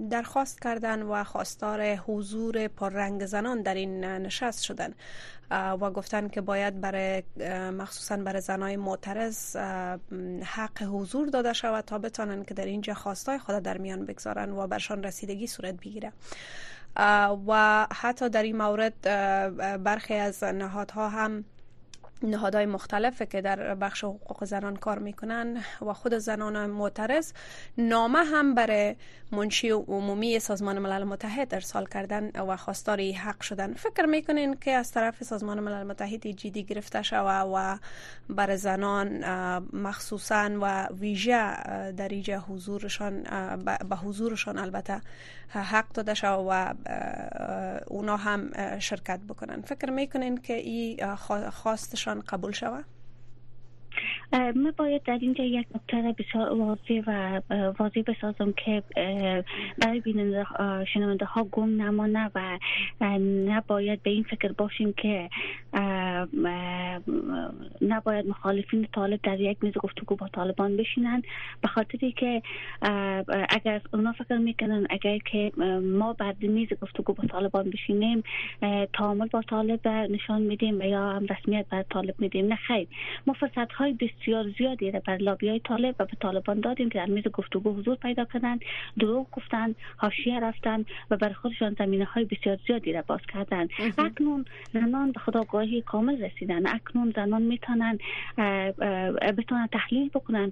درخواست 0.09 0.61
کردن 0.61 1.01
و 1.01 1.23
خواستار 1.23 1.95
حضور 1.95 2.67
پررنگ 2.67 3.25
زنان 3.25 3.61
در 3.61 3.73
این 3.73 4.03
نشست 4.03 4.63
شدن 4.63 4.93
و 5.51 5.91
گفتن 5.91 6.27
که 6.27 6.41
باید 6.41 6.81
برای 6.81 7.23
مخصوصا 7.71 8.17
برای 8.17 8.41
زنای 8.41 8.77
معترض 8.77 9.55
حق 10.43 10.83
حضور 10.83 11.27
داده 11.27 11.53
شود 11.53 11.83
تا 11.83 11.99
بتانن 11.99 12.43
که 12.43 12.53
در 12.53 12.65
اینجا 12.65 12.93
خواستای 12.93 13.37
خود 13.39 13.55
در 13.55 13.77
میان 13.77 14.05
بگذارن 14.05 14.51
و 14.51 14.67
برشان 14.67 15.03
رسیدگی 15.03 15.47
صورت 15.47 15.73
بگیره. 15.75 16.11
و 17.47 17.87
حتی 17.93 18.29
در 18.29 18.43
این 18.43 18.57
مورد 18.57 19.01
برخی 19.83 20.13
از 20.13 20.43
نهادها 20.43 21.09
هم 21.09 21.45
نهادهای 22.23 22.65
مختلفه 22.65 23.25
که 23.25 23.41
در 23.41 23.75
بخش 23.75 24.03
حقوق 24.03 24.45
زنان 24.45 24.75
کار 24.75 24.99
می‌کنن 24.99 25.63
و 25.81 25.93
خود 25.93 26.13
زنان 26.17 26.65
معترض. 26.65 27.31
نامه 27.77 28.19
هم 28.19 28.55
برای 28.55 28.95
منشی 29.31 29.69
عمومی 29.69 30.39
سازمان 30.39 30.79
ملل 30.79 31.03
متحد 31.03 31.53
ارسال 31.53 31.85
کردن 31.85 32.29
و 32.29 32.57
خواستاری 32.57 33.11
حق 33.11 33.41
شدن. 33.41 33.73
فکر 33.73 34.05
می‌کنین 34.05 34.53
که 34.53 34.71
از 34.71 34.91
طرف 34.91 35.23
سازمان 35.23 35.59
ملل 35.59 35.83
متحد 35.83 36.27
جدی 36.27 36.63
گرفته 36.63 37.01
شوه 37.01 37.41
و 37.41 37.77
بر 38.29 38.55
زنان 38.55 39.25
مخصوصا 39.73 40.49
و 40.61 40.87
ویژه 40.87 41.53
اینجا 42.09 42.39
حضورشان 42.39 43.23
به 43.89 43.95
حضورشان 43.95 44.57
البته 44.57 45.01
حق 45.49 45.87
داده 45.93 46.13
شوه 46.13 46.45
و 46.49 46.73
اونا 47.87 48.17
هم 48.17 48.51
شرکت 48.79 49.19
بکنن. 49.19 49.61
فکر 49.61 49.89
می‌کنین 49.91 50.37
که 50.37 50.53
این 50.53 51.15
خواستشان 51.49 52.12
قبول 52.19 52.51
شوه؟ 52.51 52.83
من 54.31 54.73
باید 54.77 55.03
در 55.03 55.17
اینجا 55.21 55.43
یک 55.43 55.67
نکته 55.75 56.15
بسیار 56.23 56.53
واضح 56.53 57.01
و 57.07 57.41
واضح 57.79 58.01
بسازم 58.07 58.51
که 58.51 58.83
برای 59.77 59.99
بیننده 59.99 60.45
شنونده 60.93 61.25
ها 61.25 61.43
گم 61.43 61.81
نمانه 61.81 62.31
و 62.35 62.57
نباید 63.45 64.03
به 64.03 64.09
این 64.09 64.23
فکر 64.23 64.51
باشیم 64.51 64.93
که 64.93 65.29
نباید 67.81 68.27
مخالفین 68.27 68.87
طالب 68.95 69.19
در 69.23 69.39
یک 69.39 69.57
میز 69.61 69.73
گفتگو 69.73 70.15
با 70.15 70.27
طالبان 70.27 70.77
بشینن. 70.77 71.21
به 71.61 71.67
خاطری 71.67 72.11
که 72.11 72.41
اگر 73.49 73.81
اونا 73.93 74.11
فکر 74.11 74.37
می‌کنن 74.37 74.87
اگر 74.89 75.17
که 75.17 75.51
ما 75.83 76.13
بعد 76.13 76.43
میز 76.43 76.69
گفتگو 76.81 77.13
با 77.13 77.23
طالبان 77.23 77.69
بشینیم 77.69 78.23
تعامل 78.93 79.27
با 79.27 79.41
طالب 79.41 79.87
نشان 79.87 80.41
میدیم 80.41 80.79
و 80.79 80.83
یا 80.83 81.09
هم 81.09 81.25
رسمیت 81.25 81.65
بر 81.69 81.83
طالب 81.83 82.15
میدیم. 82.19 82.47
نه 82.47 82.55
خیر. 82.55 82.87
ما 83.27 83.33
فرصت 83.33 83.71
های 83.71 83.93
بسیار 83.93 84.45
زیادی 84.57 84.91
را 84.91 85.01
بر 85.07 85.17
لابی 85.17 85.49
های 85.49 85.59
طالب 85.59 85.95
و 85.99 86.05
به 86.05 86.17
طالبان 86.19 86.59
دادیم 86.59 86.89
که 86.89 86.99
در 86.99 87.05
میز 87.05 87.27
گفتگو 87.27 87.73
حضور 87.73 87.95
پیدا 87.95 88.25
کنند 88.25 88.61
دروغ 88.99 89.27
گفتن 89.31 89.75
حاشیه 89.97 90.39
رفتن 90.39 90.85
و 91.11 91.17
بر 91.17 91.33
خودشان 91.33 91.75
زمینه 91.79 92.05
های 92.05 92.25
بسیار 92.25 92.57
زیادی 92.67 92.93
را 92.93 93.03
باز 93.07 93.21
کردن 93.33 93.67
اکنون 93.97 94.45
زنان 94.73 95.11
به 95.11 95.19
خداگاهی 95.63 95.81
کامل 95.81 96.23
رسیدن. 96.23 96.67
اکنون 96.67 97.13
زنان 97.15 97.41
می‌تونن 97.41 97.97
بتونن 99.37 99.67
تحلیل 99.71 100.09
بکنن 100.09 100.51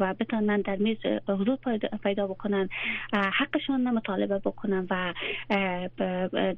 و 0.00 0.14
بتونن 0.20 0.60
در 0.60 0.76
میز 0.76 0.96
حضور 1.28 1.58
پیدا 2.02 2.26
بکنن. 2.26 2.68
حقشان 3.12 3.90
مطالبه 3.90 4.38
بکنن 4.38 4.86
و 4.90 5.14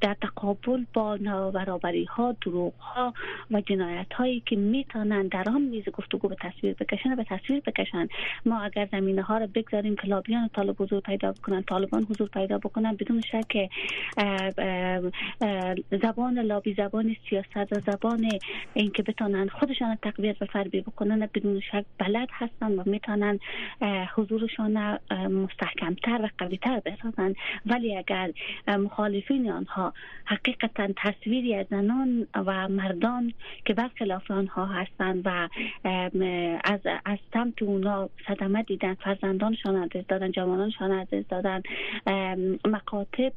در 0.01 0.17
تقابل 0.23 0.85
با 0.95 1.17
نابرابری 1.17 2.05
ها 2.05 2.37
دروغ 2.41 2.75
ها 2.75 3.15
و 3.51 3.61
جنایت 3.61 4.13
هایی 4.13 4.43
که 4.47 4.57
می‌تونن 4.57 5.27
در 5.27 5.45
آن 5.49 5.63
میز 5.63 5.89
گفتگو 5.89 6.29
به 6.29 6.37
تصویر 6.41 6.75
بکشن 6.75 7.15
به 7.17 7.25
تصویر 7.25 7.61
بکشن. 7.61 8.09
ما 8.47 8.61
اگر 8.61 8.89
زمینه 8.93 9.23
ها 9.23 9.39
رو 9.39 9.47
بگذاریم 9.55 9.97
که 9.97 10.07
لابیان 10.07 10.49
طالب 10.49 10.83
حضور 10.83 11.01
پیدا 11.01 11.33
بکنن 11.33 11.63
طالبان 11.63 12.03
حضور 12.03 12.29
پیدا 12.29 12.59
بکنن 12.59 12.97
بدون 12.97 13.21
شک 13.21 13.69
زبان 16.03 16.39
لابی 16.39 16.75
زبان 16.75 17.17
سیاست 17.31 17.72
و 17.73 17.81
زبان 17.87 18.29
اینکه 18.75 19.03
بتونن 19.03 19.49
خودشان 19.49 19.99
تقویت 20.03 20.43
و 20.43 20.47
فربی 20.47 20.81
بکنن 20.81 21.29
بدون 21.35 21.61
شک 21.61 21.85
بلد 21.99 22.29
هستن 22.33 22.73
و 22.73 22.83
می‌تونن 22.87 23.39
حضورشان 24.15 24.99
مستحکمتر 25.13 26.21
و 26.23 26.29
قویتر 26.39 26.81
بسازن. 26.81 27.35
ولی 27.67 27.97
اگر 27.97 28.31
مخالفین 28.69 29.51
آنها 29.51 29.93
حقیقتا 30.25 30.89
تصویری 30.97 31.55
از 31.55 31.67
زنان 31.71 32.27
و 32.35 32.69
مردان 32.69 33.33
که 33.65 33.75
برخلاف 33.75 34.31
آنها 34.31 34.67
هستند 34.67 35.23
و 35.25 35.49
از 36.65 36.81
از 37.05 37.19
سمت 37.33 37.63
اونا 37.63 38.09
صدمه 38.29 38.63
دیدن 38.63 38.95
فرزندانشان 38.95 39.77
از 39.77 39.89
دادن 40.09 40.31
جوانانشان 40.31 40.93
از 40.93 41.09
دادن 41.29 41.63
مکاتب 42.65 43.33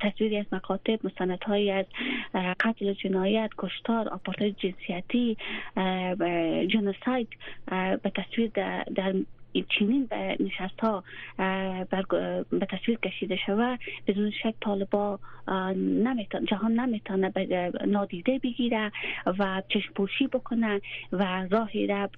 تصویری 0.00 0.38
از 0.38 0.46
مکاتب 0.52 1.06
مستندهایی 1.06 1.70
از 1.70 1.86
قتل 2.34 2.92
جنایت 3.16 3.50
کشتار 3.58 4.08
آپارتاید 4.08 4.56
جنسیتی 4.56 5.36
جنوساید 6.68 7.28
به 8.02 8.12
تصویر 8.16 8.50
در 8.94 9.14
چنین 9.62 10.06
به 10.06 10.36
نشست 10.40 10.80
ها 10.80 11.04
به 12.50 12.66
تصویر 12.70 12.98
کشیده 12.98 13.36
شود 13.46 13.80
بدون 14.06 14.30
شک 14.30 14.54
طالبا 14.60 15.18
نمیتون 15.76 16.44
جهان 16.44 16.72
نمی‌تونه 16.80 17.32
نادیده 17.86 18.38
بگیره 18.38 18.92
و 19.38 19.62
چشم 19.68 19.92
پوشی 19.94 20.26
بکنه 20.26 20.80
و 21.12 21.46
راهی 21.50 21.86
را 21.86 22.10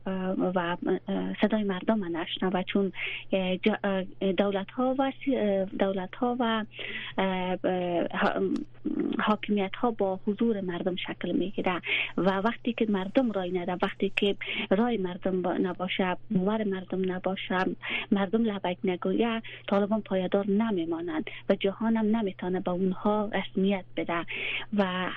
و 0.54 0.76
صدای 1.40 1.62
مردم 1.62 2.16
نشنوه. 2.16 2.62
چون 2.62 2.92
دولت 4.37 4.71
ها 4.71 4.95
و 4.99 5.12
دولت 5.78 6.14
ها 6.14 6.37
و 6.40 6.64
حاکمیت 9.18 9.76
ها 9.76 9.90
با 9.90 10.21
حضور 10.26 10.61
مردم 10.61 10.97
شکل 10.97 11.33
می‌گیره 11.33 11.80
و 12.16 12.30
وقتی 12.30 12.73
که 12.73 12.87
مردم 12.88 13.33
رای 13.33 13.59
نده 13.59 13.76
وقتی 13.83 14.12
که 14.16 14.37
رای 14.71 14.97
مردم 14.97 15.66
نباشه 15.66 16.16
باور 16.30 16.64
مردم 16.64 17.12
نباشه 17.12 17.27
مردم 18.12 18.44
لبک 18.44 18.76
نگویه 18.85 19.42
طالبان 19.68 20.00
پایدار 20.00 20.47
نمیمانند 20.50 21.30
و 21.49 21.54
جهان 21.54 21.97
هم 21.97 22.16
نمی‌تونه 22.16 22.61
به 22.61 22.70
اونها 22.70 23.30
رسمیت 23.32 23.85
بده. 23.97 24.25
و 24.76 25.11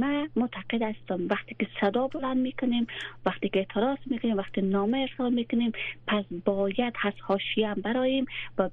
ما 0.00 0.28
معتقد 0.36 0.82
هستم 0.82 1.20
وقتی 1.30 1.56
که 1.58 1.66
صدا 1.80 2.06
بلند 2.06 2.36
می‌کنیم 2.36 2.86
وقتی 3.26 3.48
که 3.48 3.58
اعتراض 3.58 3.98
می‌کنیم 4.06 4.36
وقتی 4.36 4.60
نامه 4.60 4.98
ارسال 4.98 5.32
می‌کنیم 5.32 5.72
پس 6.06 6.24
باید 6.44 6.94
از 7.04 7.12
حاشیه 7.20 7.68
هم 7.68 7.80
برایم 7.80 8.26
و 8.58 8.68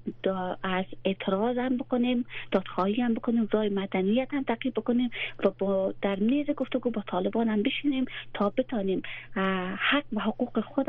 از 0.63 0.85
اعتراض 1.05 1.57
هم 1.57 1.77
بکنیم 1.77 2.25
دادخواهی 2.51 3.01
هم 3.01 3.13
بکنیم 3.13 3.47
رای 3.51 3.69
مدنیت 3.69 4.27
هم 4.33 4.43
تقیب 4.43 4.73
بکنیم 4.73 5.09
و 5.43 5.49
با 5.59 5.93
در 6.01 6.15
میز 6.15 6.49
گفتگو 6.49 6.89
با 6.89 7.03
طالبان 7.07 7.47
هم 7.47 7.63
بشینیم 7.63 8.05
تا 8.33 8.49
بتانیم 8.49 9.01
حق 9.77 10.03
و 10.13 10.19
حقوق 10.19 10.59
خود 10.59 10.87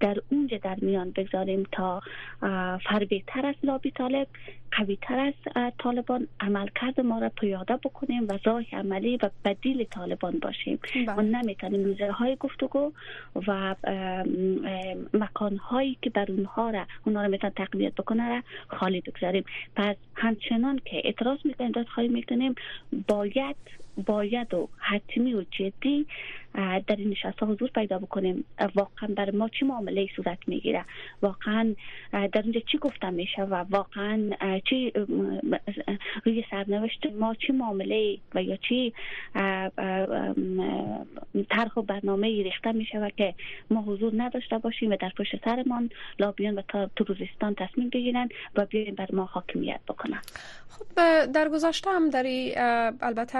در 0.00 0.16
اونجا 0.30 0.56
در 0.56 0.76
میان 0.92 1.10
بگذاریم 1.10 1.66
تا 1.72 2.00
فربی 2.84 3.24
تر 3.26 3.46
از 3.46 3.54
لابی 3.62 3.90
طالب 3.90 4.26
قوی 4.72 4.98
تر 5.02 5.18
از 5.18 5.34
طالبان 5.78 6.28
عملکرد 6.40 7.00
ما 7.00 7.18
را 7.18 7.28
پیاده 7.28 7.76
بکنیم 7.76 8.28
و 8.28 8.38
راه 8.44 8.64
عملی 8.72 9.16
و 9.16 9.30
بدیل 9.44 9.84
طالبان 9.84 10.38
باشیم 10.38 10.78
بله. 10.94 11.14
ما 11.14 11.22
نمی‌تونیم 11.22 11.80
میزه 11.80 12.10
های 12.10 12.36
گفتگو 12.40 12.92
و 13.46 13.74
مکان 15.14 15.56
هایی 15.56 15.98
که 16.02 16.10
بر 16.10 16.26
اونها 16.30 16.70
را 16.70 16.86
اونها 17.06 17.22
را 17.22 17.28
میتون 17.28 17.50
تقویت 17.50 17.94
بکنه 17.94 18.28
را 18.28 18.42
خالی 18.68 19.00
بگذاریم 19.00 19.44
پس 19.76 19.96
همچنان 20.14 20.80
که 20.84 20.96
اعتراض 21.04 21.38
می‌کنیم 21.44 21.70
دادخواهی 21.70 22.08
می‌کنیم 22.08 22.54
باید 23.08 23.56
باید 24.06 24.54
و 24.54 24.68
حتمی 24.78 25.34
و 25.34 25.44
جدی 25.50 26.06
در 26.54 26.96
این 26.96 27.10
نشست 27.10 27.38
ها 27.38 27.46
حضور 27.46 27.70
پیدا 27.74 27.98
بکنیم. 27.98 28.44
واقعا 28.74 29.08
بر 29.16 29.30
ما 29.30 29.48
چی 29.48 29.64
معامله 29.64 30.06
صورت 30.16 30.38
می‌گیره؟ 30.46 30.84
واقعا 31.22 31.74
در 32.12 32.40
اونجا 32.42 32.60
چی 32.72 32.78
گفتم 32.78 33.14
میشه 33.14 33.42
و 33.42 33.54
واقعا 33.54 34.30
چی 34.64 34.92
روی 36.24 36.44
سرنوشت 36.50 37.06
ما 37.18 37.34
چی 37.34 37.52
معامله 37.52 38.18
و 38.34 38.42
یا 38.42 38.56
چی 38.56 38.92
طرح 41.50 41.72
و 41.76 41.82
برنامه 41.82 42.42
ریخته 42.42 42.72
میشه 42.72 43.12
که 43.16 43.34
ما 43.70 43.82
حضور 43.82 44.12
نداشته 44.16 44.58
باشیم 44.58 44.90
و 44.90 44.96
در 44.96 45.12
پشت 45.18 45.44
سرمان 45.44 45.90
لابیان 46.18 46.54
و 46.54 46.62
تروریستان 46.96 47.54
تصمیم 47.54 47.88
بگیرن 47.88 48.28
و 48.56 48.66
بیاین 48.66 48.94
بر 48.94 49.08
ما 49.12 49.24
حاکمیت 49.24 49.80
بکنن. 49.88 50.20
خب 50.68 50.86
در 51.32 51.48
گذاشته 51.48 51.90
هم 51.90 52.10
در 52.10 52.24
البته 53.00 53.38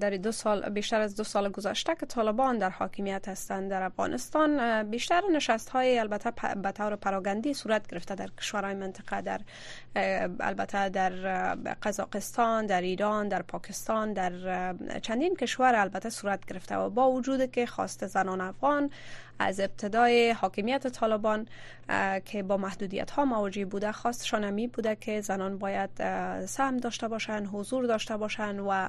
در 0.00 0.10
دو 0.10 0.32
سال 0.32 0.68
بیشتر 0.68 1.00
از 1.00 1.16
دو 1.16 1.24
سال 1.24 1.48
گذشته 1.48 1.94
که 1.94 2.06
طالبان 2.06 2.58
در 2.58 2.70
حاکمیت 2.70 3.28
هستند 3.28 3.70
در 3.70 3.82
افغانستان 3.82 4.82
بیشتر 4.82 5.22
نشست 5.32 5.68
های 5.68 5.98
البته 5.98 6.32
به 6.54 6.72
طور 6.72 6.96
پراگندی 6.96 7.54
صورت 7.54 7.86
گرفته 7.86 8.14
در 8.14 8.28
کشورهای 8.38 8.74
منطقه 8.74 9.20
در 9.20 9.40
البته 10.40 10.88
در 10.88 11.10
قزاقستان 11.82 12.66
در 12.66 12.80
ایران 12.80 13.28
در 13.28 13.42
پاکستان 13.42 14.12
در 14.12 14.32
چندین 15.02 15.36
کشور 15.36 15.74
البته 15.74 16.10
صورت 16.10 16.46
گرفته 16.46 16.76
و 16.76 16.90
با 16.90 17.10
وجود 17.10 17.50
که 17.50 17.66
خواست 17.66 18.06
زنان 18.06 18.40
افغان 18.40 18.90
از 19.38 19.60
ابتدای 19.60 20.30
حاکمیت 20.30 20.86
طالبان 20.86 21.46
که 22.24 22.42
با 22.42 22.56
محدودیت 22.56 23.10
ها 23.10 23.24
مواجه 23.24 23.64
بوده 23.64 23.92
خواستشان 23.92 24.44
همی 24.44 24.66
بوده 24.66 24.96
که 24.96 25.20
زنان 25.20 25.58
باید 25.58 25.90
سهم 26.46 26.76
داشته 26.76 27.08
باشن 27.08 27.46
حضور 27.46 27.86
داشته 27.86 28.16
باشن 28.16 28.58
و 28.60 28.88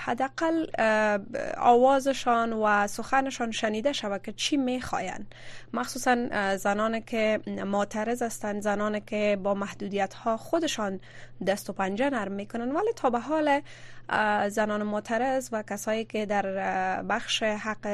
حداقل 0.00 0.66
آوازشان 1.56 2.52
و 2.52 2.86
سخنشان 2.86 3.50
شنیده 3.50 3.92
شود 3.92 4.22
که 4.22 4.32
چی 4.32 4.56
می‌خواین. 4.56 5.26
مخصوصا 5.72 6.16
زنان 6.56 7.00
که 7.00 7.40
معترض 7.46 8.22
هستند 8.22 8.62
زنان 8.62 9.00
که 9.00 9.38
با 9.42 9.54
محدودیت 9.54 10.14
ها 10.14 10.36
خودشان 10.36 11.00
دست 11.46 11.70
و 11.70 11.72
پنجه 11.72 12.10
نرم 12.10 12.32
می‌کنن. 12.32 12.72
ولی 12.72 12.92
تا 12.96 13.10
به 13.10 13.20
حال 13.20 13.60
زنان 14.48 14.82
معترض 14.82 15.48
و 15.52 15.62
کسایی 15.62 16.04
که 16.04 16.26
در 16.26 16.42
بخش 17.02 17.42
حق 17.42 17.86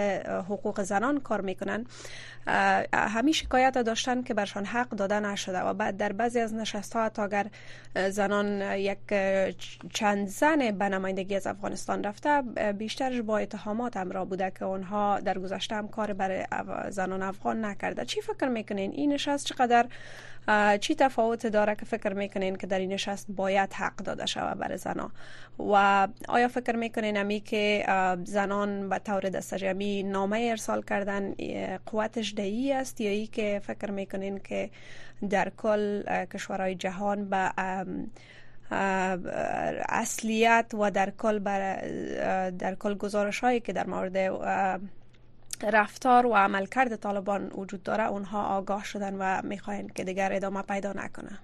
حقوق 0.49 0.83
زنان 0.83 1.21
کار 1.21 1.41
می‌کنن. 1.41 1.87
همین 2.93 3.33
شکایت 3.33 3.79
داشتن 3.79 4.23
که 4.23 4.35
برشان 4.35 4.65
حق 4.65 4.89
داده 4.89 5.21
نشده 5.21 5.61
و 5.61 5.75
بعد 5.75 5.97
در 5.97 6.13
بعضی 6.13 6.41
از 6.41 6.55
نشست 6.55 6.97
ها 6.97 7.09
تا 7.09 7.25
اگر 7.25 7.47
زنان 8.11 8.63
یک 8.63 8.99
چند 9.93 10.29
زن 10.29 10.71
به 10.71 10.89
نمایندگی 10.89 11.37
از 11.37 11.47
افغانستان 11.47 12.05
رفته 12.05 12.43
بیشترش 12.79 13.21
با 13.21 13.39
اتهامات 13.39 13.97
همراه 13.97 14.25
بوده 14.25 14.53
که 14.59 14.65
اونها 14.65 15.21
در 15.21 15.39
گذشته 15.39 15.75
هم 15.75 15.89
کار 15.89 16.13
برای 16.13 16.45
زنان 16.91 17.23
افغان 17.23 17.65
نکرده. 17.65 18.05
چی 18.05 18.21
فکر 18.21 18.49
می‌کنین؟ 18.49 18.93
این 18.93 19.13
نشست 19.13 19.47
چقدر 19.47 19.87
چی 20.81 20.95
تفاوت 20.95 21.47
داره 21.47 21.75
که 21.75 21.85
فکر 21.85 22.13
می‌کنین 22.13 22.57
که 22.57 22.67
در 22.67 22.79
این 22.79 22.93
نشست 22.93 23.27
باید 23.29 23.73
حق 23.73 23.97
داده 23.97 24.27
شود 24.27 24.59
برای 24.59 24.79
زنان 24.79 25.11
و 25.59 26.09
آیا 26.29 26.49
فکر 26.49 26.77
می‌کنین 26.77 27.17
امی 27.17 27.41
که 27.41 27.85
زنان 28.25 28.89
به 28.89 28.99
طور 28.99 29.21
دست 29.21 29.55
جمعی 29.55 30.03
نامه 30.03 30.47
ارسال 30.51 30.83
کردن 30.83 31.35
قوتش 31.87 32.35
دهی 32.37 32.73
است؟ 32.73 33.01
یا 33.01 33.11
ای 33.11 33.27
که 33.27 33.61
فکر 33.65 33.91
می‌کنین 33.91 34.39
که 34.39 34.71
در 35.31 35.53
کل 35.57 36.03
کشورهای 36.25 36.75
جهان 36.75 37.31
به 37.31 37.53
اصلیت 39.89 40.67
و 40.79 40.91
در 40.91 41.11
کل 41.11 41.39
در 42.51 42.75
کل 42.75 42.95
گزارش 42.95 43.41
هایی 43.41 43.61
که 43.61 43.73
در 43.73 43.87
مورد 43.87 44.17
رفتار 45.63 46.27
و 46.27 46.35
عملکرد 46.35 46.97
طالبان 46.97 47.51
وجود 47.55 47.83
داره. 47.83 48.09
اونها 48.09 48.43
آگاه 48.43 48.85
شدن 48.85 49.15
و 49.15 49.43
می‌خواین 49.45 49.89
که 49.89 50.05
دیگر 50.05 50.33
ادامه 50.33 50.63
پیدا 50.63 50.93
نکنه. 50.93 51.39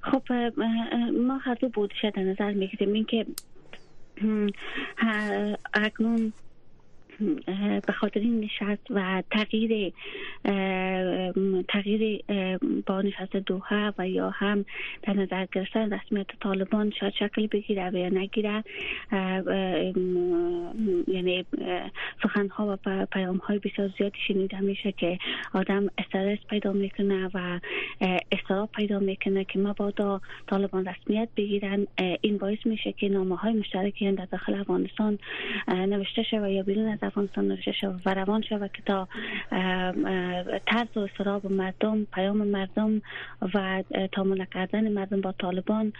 خب 0.00 0.32
ما 1.26 1.38
هر 1.38 1.54
دو 1.54 1.68
بودشه 1.68 2.10
در 2.10 2.22
نظر 2.22 2.52
می‌گیریم. 2.52 2.92
اینکه 2.92 3.26
اکنون 5.74 6.32
به 7.86 7.92
خاطر 7.92 8.20
این 8.20 8.40
نشست 8.40 8.86
و 8.90 9.22
تغییر 9.30 9.92
تغییر 11.68 12.22
با 12.86 13.02
نشست 13.02 13.36
دوها 13.36 13.94
و 13.98 14.08
یا 14.08 14.30
هم 14.30 14.64
در 15.02 15.12
نظر 15.12 15.46
گرفتن 15.52 15.92
رسمیت 15.92 16.26
طالبان 16.40 16.92
شاید 17.00 17.12
شکل 17.12 17.46
بگیره 17.46 17.90
و 17.90 17.96
یا 17.96 18.08
نگیره. 18.08 18.64
یعنی 21.08 21.44
سخن 22.22 22.48
ها 22.48 22.78
و 22.86 23.06
پیام 23.06 23.36
های 23.36 23.58
بسیار 23.58 23.90
زیادی 23.98 24.18
شنیده 24.26 24.60
میشه 24.60 24.92
که 24.92 25.18
آدم 25.54 25.86
استرس 25.98 26.38
پیدا 26.50 26.72
می‌کنه 26.72 27.30
و 27.34 27.60
استراب 28.32 28.70
پیدا 28.72 28.98
می‌کنه 28.98 29.44
که 29.44 29.58
مبادا 29.58 30.20
طالبان 30.46 30.88
رسمیت 30.88 31.28
بگیرن. 31.36 31.86
این 32.20 32.38
باعث 32.38 32.58
میشه 32.64 32.92
که 32.92 33.08
نامه 33.08 33.36
های 33.36 33.52
مشترکی 33.52 34.12
در 34.12 34.24
داخل 34.24 34.54
افغانستان 34.54 35.18
نوشته 35.68 36.22
شود 36.22 36.50
یا 36.50 36.62
بیرون 36.62 36.88
از 36.88 36.98
افغانستان 37.04 37.48
نوشته 37.48 37.72
شود 37.72 38.02
و 38.06 38.14
روان 38.14 38.42
شود 38.42 38.72
که 38.72 38.82
تا 38.82 39.08
طرز 40.66 40.96
و 41.44 41.48
مردم 41.48 42.04
پیام 42.04 42.36
مردم 42.36 43.02
و 43.54 43.82
تامل 44.12 44.44
کردن 44.44 44.92
مردم 44.92 45.20
با 45.20 45.32
طالبان 45.32 45.92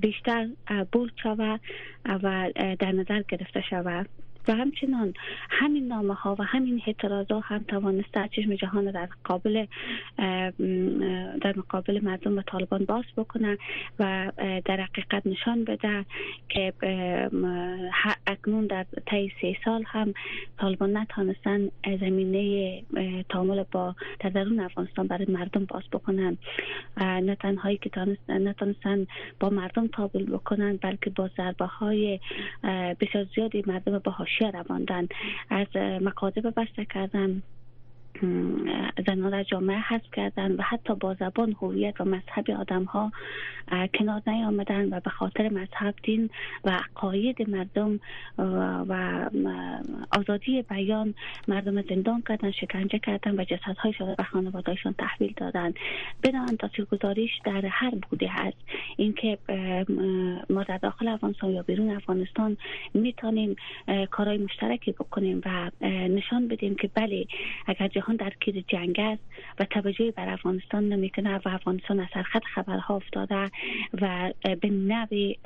بیشتر 0.00 0.48
بول 0.92 1.10
شود 1.22 1.60
و 2.06 2.50
در 2.78 2.92
نظر 2.92 3.22
گرفته 3.28 3.60
شود. 3.70 4.08
و 4.48 4.54
همچنان 4.54 5.14
همین 5.50 5.88
نامه 5.88 6.14
ها 6.14 6.36
و 6.38 6.42
همین 6.42 6.82
اعتراض 6.86 7.26
هم 7.42 7.64
توانسته 7.68 8.28
چشم 8.32 8.54
جهان 8.54 8.90
در 8.90 9.08
قابل 9.24 9.66
در 11.40 11.54
مقابل 11.56 12.00
مردم 12.02 12.38
و 12.38 12.42
طالبان 12.42 12.84
باز 12.84 13.04
بکنه 13.16 13.58
و 13.98 14.32
در 14.64 14.80
حقیقت 14.80 15.26
نشان 15.26 15.64
بده 15.64 16.04
که 16.48 16.72
اکنون 18.26 18.66
در 18.66 18.86
طی 19.06 19.32
سه 19.40 19.56
سال 19.64 19.84
هم 19.86 20.14
طالبان 20.58 20.96
نتانستن 20.96 21.68
زمینه 22.00 22.82
تعامل 23.28 23.64
با 23.72 23.94
در 24.20 24.30
درون 24.30 24.60
افغانستان 24.60 25.06
برای 25.06 25.26
مردم 25.28 25.64
باز 25.64 25.82
بکنن. 25.92 26.38
نه 26.96 27.34
تنهایی 27.34 27.76
که 27.76 27.90
نتانستن 28.28 29.06
با 29.40 29.50
مردم 29.50 29.86
تابل 29.86 30.24
بکنن 30.24 30.76
بلکه 30.76 31.10
با 31.10 31.30
ضربه 31.36 31.64
های 31.64 32.20
بسیار 33.00 33.26
زیادی 33.34 33.64
مردم 33.66 33.98
با 33.98 34.12
حاشیه 34.40 34.60
رواندن. 34.60 35.08
از 35.50 35.66
مکاتب 35.76 36.54
بسته 36.56 36.84
کردن 36.84 37.42
زنان 39.06 39.44
جامعه 39.44 39.78
حذف 39.78 40.10
کردن 40.12 40.52
و 40.52 40.62
حتی 40.62 40.94
با 40.94 41.14
زبان 41.14 41.56
هویت 41.62 42.00
و 42.00 42.04
مذهب 42.04 42.50
آدم 42.50 42.84
ها 42.84 43.12
کنار 43.94 44.22
نیامدن 44.26 44.88
و 44.94 45.00
به 45.00 45.10
خاطر 45.10 45.48
مذهب 45.48 45.94
دین 46.02 46.30
و 46.64 46.70
عقاید 46.70 47.50
مردم 47.50 48.00
و 48.88 49.30
آزادی 50.10 50.62
بیان 50.62 51.14
مردم 51.48 51.82
زندان 51.82 52.22
کردن 52.28 52.50
شکنجه 52.50 52.98
کردن 52.98 53.40
و 53.40 53.44
جسدهایشان 53.44 54.14
به 54.14 54.22
خانوادهایشان 54.22 54.94
تحویل 54.98 55.34
دادن. 55.36 55.74
بنابراین 56.22 56.56
تاثیرگذاریش 56.56 57.30
در 57.44 57.66
هر 57.66 57.92
بوده 58.10 58.28
هست 58.28 58.56
اینکه 58.96 59.38
ما 60.50 60.62
در 60.62 60.78
داخل 60.78 61.08
افغانستان 61.08 61.50
یا 61.50 61.62
بیرون 61.62 61.90
افغانستان 61.90 62.56
می‌تونیم 62.94 63.56
کارهای 64.10 64.38
مشترکی 64.38 64.92
بکنیم 64.92 65.42
و 65.46 65.70
نشان 65.90 66.48
بدیم 66.48 66.74
که 66.74 66.90
بله 66.94 67.26
اگر 67.66 67.88
جهان 67.88 68.16
در 68.16 68.32
کیر 68.40 68.64
جنگ 68.68 68.85
است 68.98 69.22
و 69.58 69.64
توجهی 69.64 70.10
بر 70.10 70.28
افغانستان 70.28 70.88
نمی‌کنه 70.88 71.36
و 71.36 71.48
افغانستان 71.48 72.00
از 72.00 72.06
سرخط 72.14 72.44
خبرها 72.44 72.96
افتاده 72.96 73.50
و 74.00 74.32
به 74.60 74.70
نوی 74.70 75.36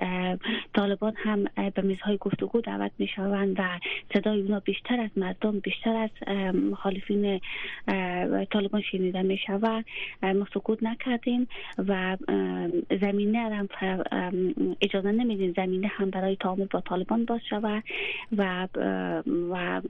طالبان 0.75 1.13
هم 1.17 1.45
به 1.75 1.83
میزهای 1.83 2.17
گفتگو 2.17 2.61
دعوت 2.61 2.93
می‌شوند 2.99 3.61
و 3.61 3.79
صدای 4.15 4.41
اونا 4.41 4.61
بیشتر 4.61 5.01
از 5.01 5.11
مردم 5.17 5.59
بیشتر 5.59 5.97
از 5.97 6.29
مخالفین 6.55 7.41
طالبان 8.51 8.83
شنیده 8.83 9.23
می‌شود. 9.23 9.85
ما 10.23 10.47
سکوت 10.55 10.83
نکردیم 10.83 11.49
و 11.79 12.17
زمینه 13.01 13.39
هم 13.39 13.69
اجازه 14.81 15.13
نمیدیم 15.13 15.53
زمینه 15.57 15.87
هم 15.87 16.11
برای 16.11 16.37
تعامل 16.37 16.67
با 16.71 16.81
طالبان 16.81 17.25
باز 17.25 17.41
شود 17.51 17.85
و 18.37 18.69
و 19.51 19.81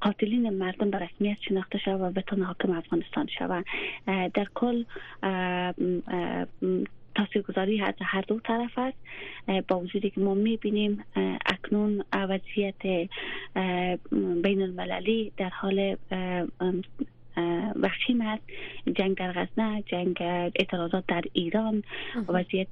قاتلین 0.00 0.50
مردم 0.50 0.90
به 0.90 0.98
رسمیت 0.98 1.36
شناخته 1.48 1.78
شود 1.78 2.00
و 2.00 2.10
بتونه 2.10 2.44
حاکم 2.44 2.70
افغانستان 2.70 3.28
شود 3.38 3.64
در 4.06 4.46
کل 4.54 4.84
تاثیرگذاری 7.14 7.82
از 7.82 7.94
هر 8.00 8.20
دو 8.20 8.40
طرف 8.40 8.78
است. 8.78 8.96
با 9.68 9.80
وجودی 9.80 10.10
که 10.10 10.20
ما 10.20 10.34
می‌بینیم 10.34 11.04
اکنون 11.46 12.04
وضعیت 12.12 13.08
بین 14.42 14.62
المللی 14.62 15.32
در 15.36 15.48
حال 15.48 15.96
وخیم 17.82 18.20
است 18.20 18.42
جنگ 18.96 19.16
در 19.16 19.32
غزنه 19.32 19.82
جنگ 19.82 20.16
اعتراضات 20.20 21.04
در 21.08 21.22
ایران 21.32 21.82
وضعیت 22.28 22.68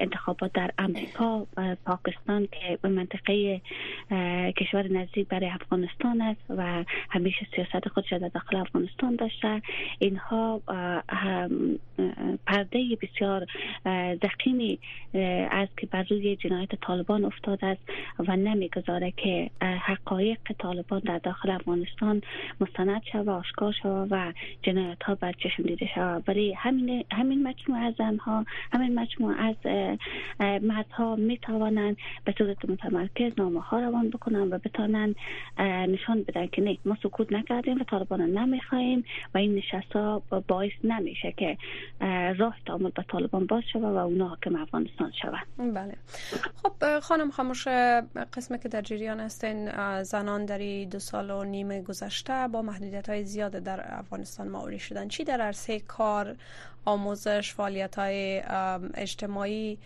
انتخابات 0.00 0.52
در 0.52 0.70
امریکا 0.78 1.46
و 1.56 1.76
پاکستان 1.84 2.46
که 2.46 2.78
به 2.82 2.88
منطقه 2.88 3.60
کشور 4.56 4.88
نزدیک 4.88 5.28
برای 5.28 5.50
افغانستان 5.50 6.20
است 6.20 6.40
و 6.50 6.84
همیشه 7.10 7.46
سیاست 7.56 7.88
خودش 7.88 8.12
در 8.12 8.28
داخل 8.28 8.56
افغانستان 8.56 9.16
داشته. 9.16 9.62
اینها 9.98 10.60
پرده 12.46 12.98
بسیار 13.02 13.46
دقیمی 14.22 14.78
است 15.50 15.78
که 15.78 15.86
بر 15.86 16.02
روی 16.10 16.36
جنایت 16.36 16.74
طالبان 16.80 17.24
افتاده 17.24 17.66
است 17.66 17.82
و 18.28 18.36
نمی‌گذاره 18.36 19.10
که 19.10 19.50
حقایق 19.60 20.38
طالبان 20.58 21.00
در 21.00 21.18
داخل 21.18 21.50
افغانستان 21.50 22.22
مستند 22.60 23.02
شود 23.12 23.28
و 23.28 23.30
آشکار 23.30 23.72
شود 23.82 23.87
شود 23.88 24.08
و 24.10 24.32
جنایت 24.62 25.02
ها 25.02 25.14
بر 25.14 25.32
چشم 25.32 25.62
دیده 25.62 25.86
شود. 25.94 26.24
ولی 26.28 26.52
همین 26.52 27.04
همین 27.12 27.42
مجموعه 27.42 27.82
از 27.82 27.94
زنها 27.98 28.44
همین 28.72 28.94
مجموعه 28.94 29.36
از 29.36 29.56
مردها 30.62 31.16
می 31.16 31.38
توانند 31.38 31.96
به 32.24 32.34
صورت 32.38 32.64
متمرکز 32.64 33.32
نامه 33.38 33.60
ها 33.60 33.80
روان 33.80 34.10
بکنن 34.10 34.52
و 34.52 34.58
بتانند 34.58 35.16
نشان 35.88 36.22
بدن 36.22 36.46
که 36.46 36.62
نه 36.62 36.78
ما 36.84 36.96
سکوت 37.02 37.32
نکردیم 37.32 37.80
و 37.80 37.84
طالبان 37.84 38.20
نمی‌خواهیم 38.20 39.04
و 39.34 39.38
این 39.38 39.54
نشست 39.54 39.92
ها 39.92 40.22
باعث 40.48 40.72
نمیشه 40.84 41.34
که 41.36 41.58
راه 42.38 42.56
تعامل 42.66 42.90
به 42.90 43.04
طالبان 43.08 43.46
باز 43.46 43.62
شود 43.72 43.82
و 43.82 43.96
اونا 43.96 44.28
حاکم 44.28 44.56
افغانستان 44.56 45.12
شود 45.22 45.74
بله. 45.74 45.94
خب 46.62 47.00
خانم 47.00 47.30
خاموش 47.30 47.68
قسمه 48.32 48.58
که 48.58 48.68
در 48.68 48.82
جریان 48.82 49.20
هستین 49.20 49.70
زنان 50.02 50.44
در 50.44 50.84
دو 50.90 50.98
سال 50.98 51.30
و 51.30 51.44
نیم 51.44 51.82
گذشته 51.82 52.48
با 52.52 52.62
محدودیت 52.62 53.08
های 53.08 53.24
زیاد 53.24 53.52
در 53.52 53.77
افغانستان 53.80 54.48
معوری 54.48 54.78
شدن. 54.78 55.08
چی 55.08 55.24
در 55.24 55.40
عرصه 55.40 55.80
کار 55.80 56.36
آموزش 56.84 57.54
فعالیت 57.54 57.98
های 57.98 58.42
اجتماعی 58.94 59.78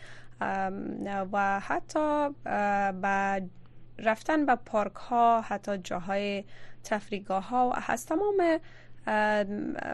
و 1.32 1.60
حتی 1.60 2.28
به 3.02 3.42
رفتن 3.98 4.46
به 4.46 4.54
پارک 4.54 4.94
ها 4.94 5.40
حتی 5.40 5.78
جاهای 5.78 6.44
تفریگاه 6.84 7.48
ها 7.48 7.68
و 7.68 7.72
از 7.86 8.06
تمام 8.06 8.60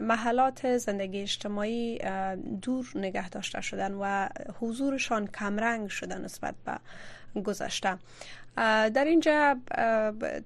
محلات 0.01 0.77
زندگی 0.77 1.21
اجتماعی 1.21 1.99
دور 2.61 2.91
نگه 2.95 3.29
داشته 3.29 3.61
شدن 3.61 3.93
و 3.93 4.29
حضورشان 4.59 5.27
کمرنگ 5.27 5.89
شدن 5.89 6.21
نسبت 6.21 6.55
به 6.65 7.41
گذشته. 7.41 7.97
در 8.55 9.05
اینجا 9.05 9.57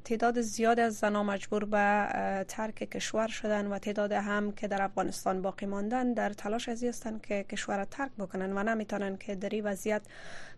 تعداد 0.04 0.42
زیاد 0.42 0.80
از 0.80 0.96
زنان 0.96 1.26
مجبور 1.26 1.66
به 1.66 2.46
ترک 2.48 2.76
کشور 2.76 3.28
شدن 3.28 3.68
و 3.68 3.78
تعداد 3.80 4.12
هم 4.12 4.52
که 4.52 4.68
در 4.68 4.82
افغانستان 4.82 5.42
باقی 5.42 5.66
ماندن 5.66 6.14
در 6.14 6.34
تلاش 6.34 6.70
ازی 6.70 6.88
هستند 6.88 7.22
که 7.22 7.44
کشور 7.44 7.78
را 7.78 7.86
ترک 7.86 8.12
بکنن 8.20 8.58
و 8.58 8.64
نمی‌تونن 8.64 9.18
که 9.18 9.36
در 9.36 9.50
این 9.50 9.64
وضعیت 9.64 10.02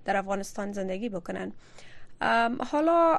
در 0.05 0.17
افغانستان 0.17 0.71
زندگی 0.71 1.09
بکنن. 1.09 1.51
حالا 2.71 3.17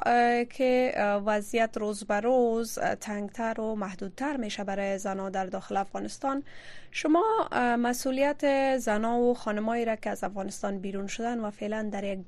که 0.49 0.93
وضعیت 1.25 1.77
روز 1.77 2.03
به 2.03 2.19
روز 2.19 2.79
تنگتر 2.79 3.61
و 3.61 3.75
محدودتر 3.75 4.37
میشه 4.37 4.63
برای 4.63 4.97
زنها 4.97 5.29
در 5.29 5.45
داخل 5.45 5.77
افغانستان. 5.77 6.43
شما 6.91 7.49
مسئولیت 7.79 8.77
زنها 8.77 9.19
و 9.19 9.33
خانمایی 9.33 9.85
را 9.85 9.95
که 9.95 10.09
از 10.09 10.23
افغانستان 10.23 10.79
بیرون 10.79 11.07
شدن 11.07 11.39
و 11.39 11.51
فعلا 11.51 11.89
در 11.91 12.03
یک 12.03 12.19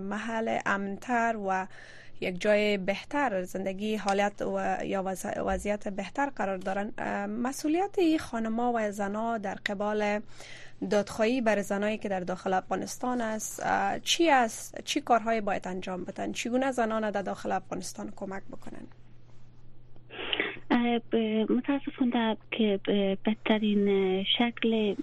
محل 0.00 0.58
امنتر 0.66 1.36
و 1.48 1.66
یک 2.20 2.40
جای 2.40 2.78
بهتر 2.78 3.42
زندگی 3.42 3.96
حالت 3.96 4.42
و 4.42 4.76
یا 4.84 5.16
وضعیت 5.36 5.88
بهتر 5.88 6.30
قرار 6.30 6.56
دارن 6.56 6.92
مسئولیت 7.26 7.98
این 7.98 8.18
خانما 8.18 8.72
و 8.74 8.90
زنها 8.90 9.38
در 9.38 9.54
قبال 9.54 10.20
دادخواهی 10.90 11.40
بر 11.40 11.62
زنایی 11.62 11.98
که 11.98 12.08
در 12.08 12.20
داخل 12.20 12.52
افغانستان 12.52 13.20
است 13.20 13.62
چی 14.02 14.30
است؟ 14.30 14.80
چی 14.84 15.00
کارهایی 15.00 15.40
باید 15.40 15.68
انجام 15.68 16.04
بدن؟ 16.04 16.32
چگونه 16.32 16.72
زنان 16.72 17.10
در 17.10 17.22
داخل 17.22 17.52
افغانستان 17.52 18.12
کمک 18.16 18.42
بکنن؟ 18.42 18.86
متاسفانه 21.50 22.36
که 22.50 22.80
بهترین 23.24 24.24
شکل 24.24 24.94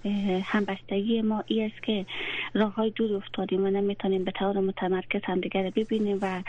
همبستگی 0.43 1.21
ما 1.21 1.43
ای 1.47 1.65
است 1.65 1.84
که 1.84 2.06
راه 2.54 2.73
های 2.73 2.89
دور 2.89 3.15
افتادیم 3.15 3.63
و 3.63 3.67
نمی‌تونیم 3.67 4.23
به 4.23 4.32
طور 4.32 4.60
متمرکز 4.60 5.21
هم 5.23 5.39
دیگر 5.39 5.71
ببینیم 5.75 6.19
و 6.21 6.41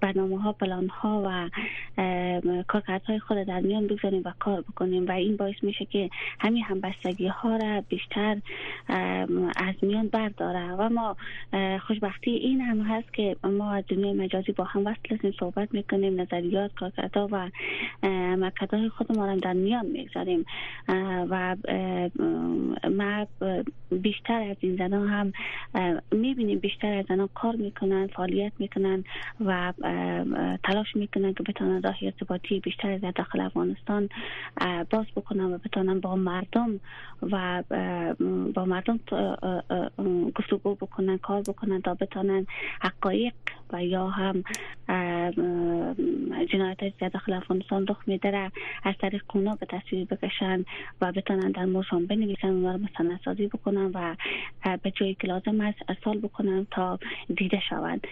برنامه 0.00 0.42
ها 0.42 0.52
پلان 0.52 0.88
ها 0.88 1.22
و 1.26 1.48
های 3.06 3.18
خود 3.18 3.38
در 3.38 3.60
میان 3.60 3.86
بگذاریم 3.86 4.22
و 4.24 4.32
کار 4.38 4.60
بکنیم 4.60 5.06
و 5.08 5.12
این 5.12 5.36
باعث 5.36 5.56
میشه 5.62 5.84
که 5.84 6.10
همین 6.40 6.62
همبستگی 6.62 7.26
ها 7.26 7.56
را 7.56 7.80
بیشتر 7.88 8.36
از 9.56 9.74
میان 9.82 10.08
برداره. 10.08 10.72
و 10.72 10.88
ما 10.88 11.16
خوشبختی 11.86 12.30
این 12.30 12.60
هم 12.60 12.80
هست 12.80 13.12
که 13.14 13.36
ما 13.44 13.72
از 13.72 13.84
دنیای 13.88 14.12
مجازی 14.12 14.52
با 14.52 14.64
هم 14.64 14.86
وصل 14.86 15.14
هستیم 15.14 15.34
صحبت 15.40 15.74
می‌کنیم 15.74 16.20
نظریات 16.20 16.74
کارکردها 16.74 17.17
و 17.26 17.50
های 18.72 18.88
خود 18.88 19.16
ما 19.16 19.34
در 19.34 19.52
میان 19.52 19.86
می‌گذاریم. 19.86 20.44
و 21.30 21.56
ما 22.90 23.26
بیشتر 23.90 24.42
از 24.42 24.56
این 24.60 24.76
زنان 24.76 25.08
هم 25.08 25.32
می‌بینیم 26.12 26.58
بیشتر 26.58 26.92
از 26.92 27.04
زنان 27.08 27.28
کار 27.34 27.56
می‌کنن 27.56 28.06
فعالیت 28.06 28.52
می‌کنن 28.58 29.04
و 29.40 29.72
تلاش 30.64 30.96
می‌کنن 30.96 31.34
که 31.34 31.42
بتونن 31.42 31.82
راه 31.82 31.96
ارتباطی 32.02 32.60
بیشتر 32.60 32.90
از 32.90 33.00
داخل 33.14 33.40
افغانستان 33.40 34.08
باز 34.90 35.06
بکنن 35.16 35.44
و 35.44 35.58
بتونن 35.58 36.00
با 36.00 36.16
مردم 36.16 36.80
و 37.22 37.62
با 38.54 38.64
مردم 38.64 39.00
گفتگو 40.34 40.74
بکنن 40.74 41.18
کار 41.18 41.42
بکنن 41.42 41.80
تا 41.80 41.94
بتونن 41.94 42.46
حقایق 42.80 43.34
و 43.72 43.84
یا 43.84 44.08
هم 44.08 44.44
جنایت 46.52 46.78
داخل 47.08 47.32
افغانستان 47.32 47.86
رخ 47.86 48.02
میده 48.06 48.50
از 48.84 48.94
طریق 49.00 49.22
اونا 49.34 49.54
به 49.54 49.66
تصویر 49.66 50.04
بکشن 50.04 50.64
و 51.00 51.12
بتونن 51.12 51.50
در 51.50 51.64
موشان 51.64 52.06
بنویسن 52.06 52.48
رو 52.48 52.78
مثلا 52.78 53.18
سازی 53.24 53.46
بکنن 53.46 53.90
و 53.94 54.16
به 54.82 54.90
جایی 54.90 55.14
که 55.14 55.28
لازم 55.28 55.60
است 55.60 55.78
ارسال 55.88 56.18
بکنن 56.18 56.66
تا 56.70 56.98
دیده 57.36 57.60
شوند. 57.68 58.06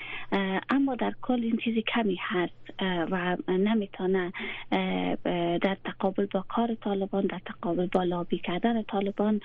در 0.97 1.13
کل 1.23 1.41
این 1.43 1.57
چیزی 1.57 1.83
کمی 1.83 2.19
هست 2.21 2.83
و 3.11 3.37
نمی‌تونه 3.49 4.33
در 5.59 5.77
تقابل 5.85 6.27
با 6.27 6.45
کار 6.49 6.75
طالبان 6.75 7.27
در 7.27 7.41
تقابل 7.47 7.87
با 7.87 8.03
لابی 8.03 8.39
کردن 8.39 8.83
طالبان 8.83 9.41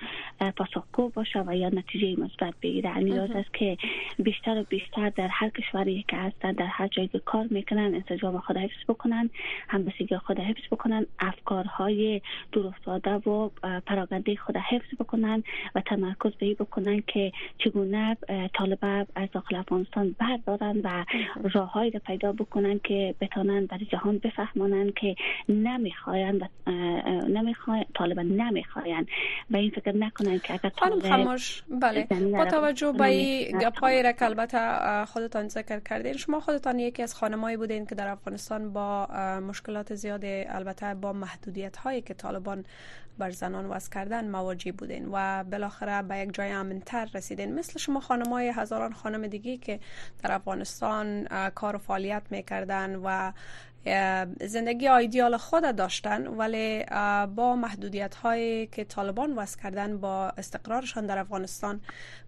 پاسخگو 0.56 1.08
باشه 1.08 1.44
و 1.46 1.56
یا 1.56 1.68
نتیجه 1.68 2.20
مثبت 2.20 2.54
بگیره. 2.62 2.90
یعنی 2.90 3.18
است 3.18 3.54
که 3.54 3.76
بیشتر 4.18 4.60
و 4.60 4.64
بیشتر 4.68 5.10
در 5.10 5.28
هر 5.28 5.48
کشوری 5.48 6.04
که 6.08 6.16
هستن 6.16 6.52
در 6.52 6.66
هر 6.66 6.88
جایی 6.88 7.08
که 7.08 7.18
کار 7.18 7.46
می‌کنن 7.50 7.94
انسجام 7.94 8.38
خود 8.38 8.56
حفظ 8.56 8.84
بکنن 8.88 9.30
همبستگی 9.68 10.16
خود 10.16 10.40
حفظ 10.40 10.62
بکنن 10.70 11.06
افکارهای 11.18 12.20
دور 12.52 12.66
افتاده 12.66 13.10
و 13.10 13.48
پراگنده 13.86 14.36
خود 14.36 14.56
حفظ 14.56 14.94
بکنن 15.00 15.42
و 15.74 15.80
تمرکز 15.80 16.32
به 16.32 16.54
بکنن 16.54 17.02
که 17.06 17.32
چگونه 17.58 18.16
طالب 18.54 19.06
از 19.14 19.28
داخل 19.32 19.56
افغانستان 19.56 20.16
بردارن 20.18 20.80
و 20.84 21.04
راههایی 21.48 21.90
را 21.90 22.00
پیدا 22.06 22.32
بکنن 22.32 22.80
که 22.84 23.14
بتانن 23.20 23.66
برای 23.66 23.84
جهان 23.84 24.18
بفهمانن 24.18 24.92
که 24.96 25.16
نمی‌خواین 25.48 26.42
و 26.42 26.70
نمی‌خواین 27.28 27.84
طالبان 27.94 28.26
نمی‌خواین 28.26 29.06
و 29.50 29.56
این 29.56 29.70
فکر 29.70 29.96
نکنن 29.96 30.38
که 30.38 30.54
اگر 30.54 30.72
خانم 30.76 31.00
خموش 31.00 31.62
بله. 31.68 32.06
با 32.32 32.44
توجه 32.44 32.92
به 32.92 33.04
این 33.04 33.58
گپایی 33.58 34.02
را 34.02 34.12
که 34.12 34.24
البته 34.24 34.58
خودتان 35.04 35.48
ذکر 35.48 35.80
کردین. 35.80 36.12
شما 36.12 36.40
خودتان 36.40 36.78
یکی 36.78 37.02
از 37.02 37.14
خانمایی 37.14 37.56
بودین 37.56 37.86
که 37.86 37.94
در 37.94 38.08
افغانستان 38.08 38.72
با 38.72 39.06
مشکلات 39.48 39.94
زیاد 39.94 40.20
البته 40.24 40.94
با 40.94 41.12
محدودیت 41.12 41.76
هایی 41.76 42.00
که 42.00 42.14
طالبان 42.14 42.64
بر 43.18 43.30
زنان 43.30 43.66
وضع 43.66 43.90
کردن 43.90 44.28
مواجه 44.28 44.72
بودین 44.72 45.08
و 45.12 45.44
بالاخره 45.44 46.02
به 46.02 46.18
یک 46.18 46.34
جای 46.34 46.50
امنتر 46.50 47.08
رسیدین. 47.14 47.54
مثل 47.54 47.78
شما 47.78 48.00
خانمای 48.00 48.48
هزاران 48.48 48.92
خانم 48.92 49.26
دیگه 49.26 49.56
که 49.56 49.80
در 50.22 50.32
افغانستان 50.32 51.28
کار 51.54 51.76
و 51.76 51.78
فعالیت 51.78 52.22
می‌کردن 52.30 52.96
و 53.04 53.32
زندگی 54.40 54.88
آیدیال 54.88 55.36
خود 55.36 55.76
داشتن 55.76 56.26
ولی 56.26 56.84
با 57.36 57.56
محدودیت 57.56 58.14
هایی 58.14 58.66
که 58.66 58.84
طالبان 58.84 59.32
وضع 59.38 59.60
کردن 59.62 59.98
با 59.98 60.28
استقرارشان 60.28 61.06
در 61.06 61.18
افغانستان 61.18 61.80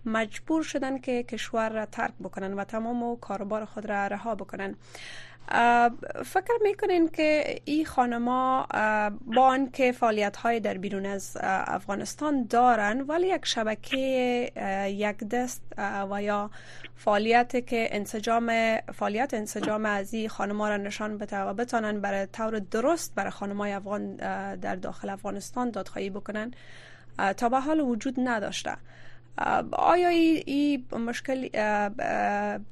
مجبور 0.05 0.63
شدن 0.63 0.99
که 0.99 1.23
کشور 1.23 1.69
را 1.69 1.87
ترک 1.87 2.13
بکنن 2.23 2.55
و 2.55 2.65
تمام 2.65 3.17
کاروبار 3.17 3.65
خود 3.65 3.87
را 3.87 4.07
رها 4.07 4.35
بکنن. 4.35 4.75
فکر 6.25 6.59
می‌کنین 6.63 7.09
که 7.09 7.61
این 7.65 7.87
خانما 7.87 8.67
با 9.27 9.43
آنکه 9.43 9.93
فعالیت 9.93 10.37
های 10.37 10.61
در 10.61 10.75
بیرون 10.75 11.07
از 11.07 11.37
افغانستان 11.41 12.47
دارن 12.51 13.01
ولی 13.01 13.29
یک 13.29 13.47
شبکه 13.47 13.97
یک 14.89 15.19
دست 15.19 15.63
و 16.11 16.23
یا 16.23 16.51
فعالیت 16.97 17.67
که 17.67 17.89
انسجام 17.91 18.77
فعالیت 18.95 19.35
انسجام 19.35 19.87
از 19.87 20.15
این 20.15 20.29
خانما 20.29 20.69
را 20.69 20.77
نشان 20.77 21.19
بده 21.19 21.41
و 21.41 21.55
بتانن 21.55 22.01
برای 22.01 22.27
طور 22.27 22.59
درست 22.59 23.15
برای 23.15 23.31
خانمای 23.31 23.73
افغان 23.73 24.17
در 24.57 24.77
داخل 24.77 25.09
افغانستان 25.09 25.71
دادخواهی 25.71 26.11
بکنن 26.11 26.55
تا 27.37 27.49
به 27.49 27.61
حال 27.61 27.81
وجود 27.81 28.15
نداشته. 28.19 28.77
آیا 29.73 30.09
این 30.09 30.85
مشکل 30.93 31.49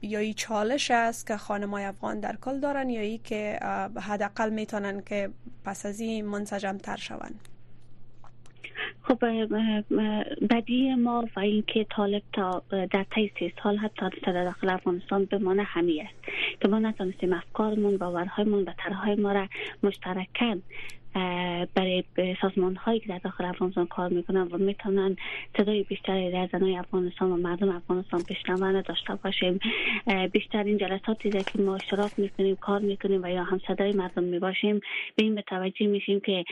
یا 0.03 0.19
ای 0.19 0.35
چالش 0.35 0.91
است 0.91 1.27
که 1.27 1.37
خانمای 1.37 1.85
افغان 1.85 2.21
در 2.21 2.37
کل 2.37 2.61
دارن 2.61 2.91
یا 2.91 3.01
ای 3.01 3.19
که 3.19 3.59
حداقل 4.01 4.51
می‌تونن 4.51 5.03
که 5.07 5.31
پس 5.65 5.87
از 5.87 6.01
این 6.01 6.27
منسجم 6.27 6.79
تر 6.79 6.97
شوند؟ 6.97 7.49
خب 9.03 9.19
بدی 10.51 10.95
ما 10.95 11.29
و 11.37 11.41
اینکه 11.41 11.87
طالب 11.97 12.23
تا 12.33 12.63
در 12.71 13.07
طی 13.15 13.33
سه 13.41 13.53
سال 13.63 13.77
حتی 13.77 14.07
در 14.27 14.45
داخل 14.45 14.71
افغانستان 14.71 15.25
بمانه 15.25 15.63
همی 15.63 16.01
است 16.01 16.15
که 16.61 16.69
ما 16.69 16.79
نتونستیم 16.79 17.33
افکارمون 17.33 17.97
باورهایمون 17.97 18.63
و 18.63 18.73
طرحهای 18.79 19.15
ما 19.15 19.33
را 19.33 19.49
مشترکن 19.83 20.63
برای 21.75 22.05
سازمان 22.41 22.77
هایی 22.77 23.01
که 23.01 23.09
در 23.09 23.19
داخل 23.19 23.45
افغانستان 23.45 23.87
کار 23.87 24.09
می‌کنن 24.09 24.43
و 24.43 24.59
می‌تونن 24.59 25.17
صدای 25.57 25.83
بیشتری 25.83 26.31
در 26.31 26.49
زنای 26.53 26.77
افغانستان 26.77 27.33
و 27.33 27.37
مردم 27.37 27.69
افغانستان 27.69 28.23
بشنون 28.31 28.81
داشته 28.81 29.15
باشیم. 29.15 29.61
بیشتر 30.33 30.65
این 30.65 30.79
جلساتی 30.79 31.31
که 31.31 31.63
ما 31.63 31.75
اشتراک 31.75 32.13
می‌کنیم 32.17 32.57
کار 32.57 32.81
می‌کنیم 32.81 33.23
و 33.23 33.29
یا 33.29 33.45
هم 33.45 33.61
صدای 33.69 33.93
مردم 33.93 34.23
می‌باشیم 34.23 34.81
به 35.17 35.25
این 35.25 35.39
متوجه 35.39 35.87
میشیم 35.87 36.21
که 36.21 36.45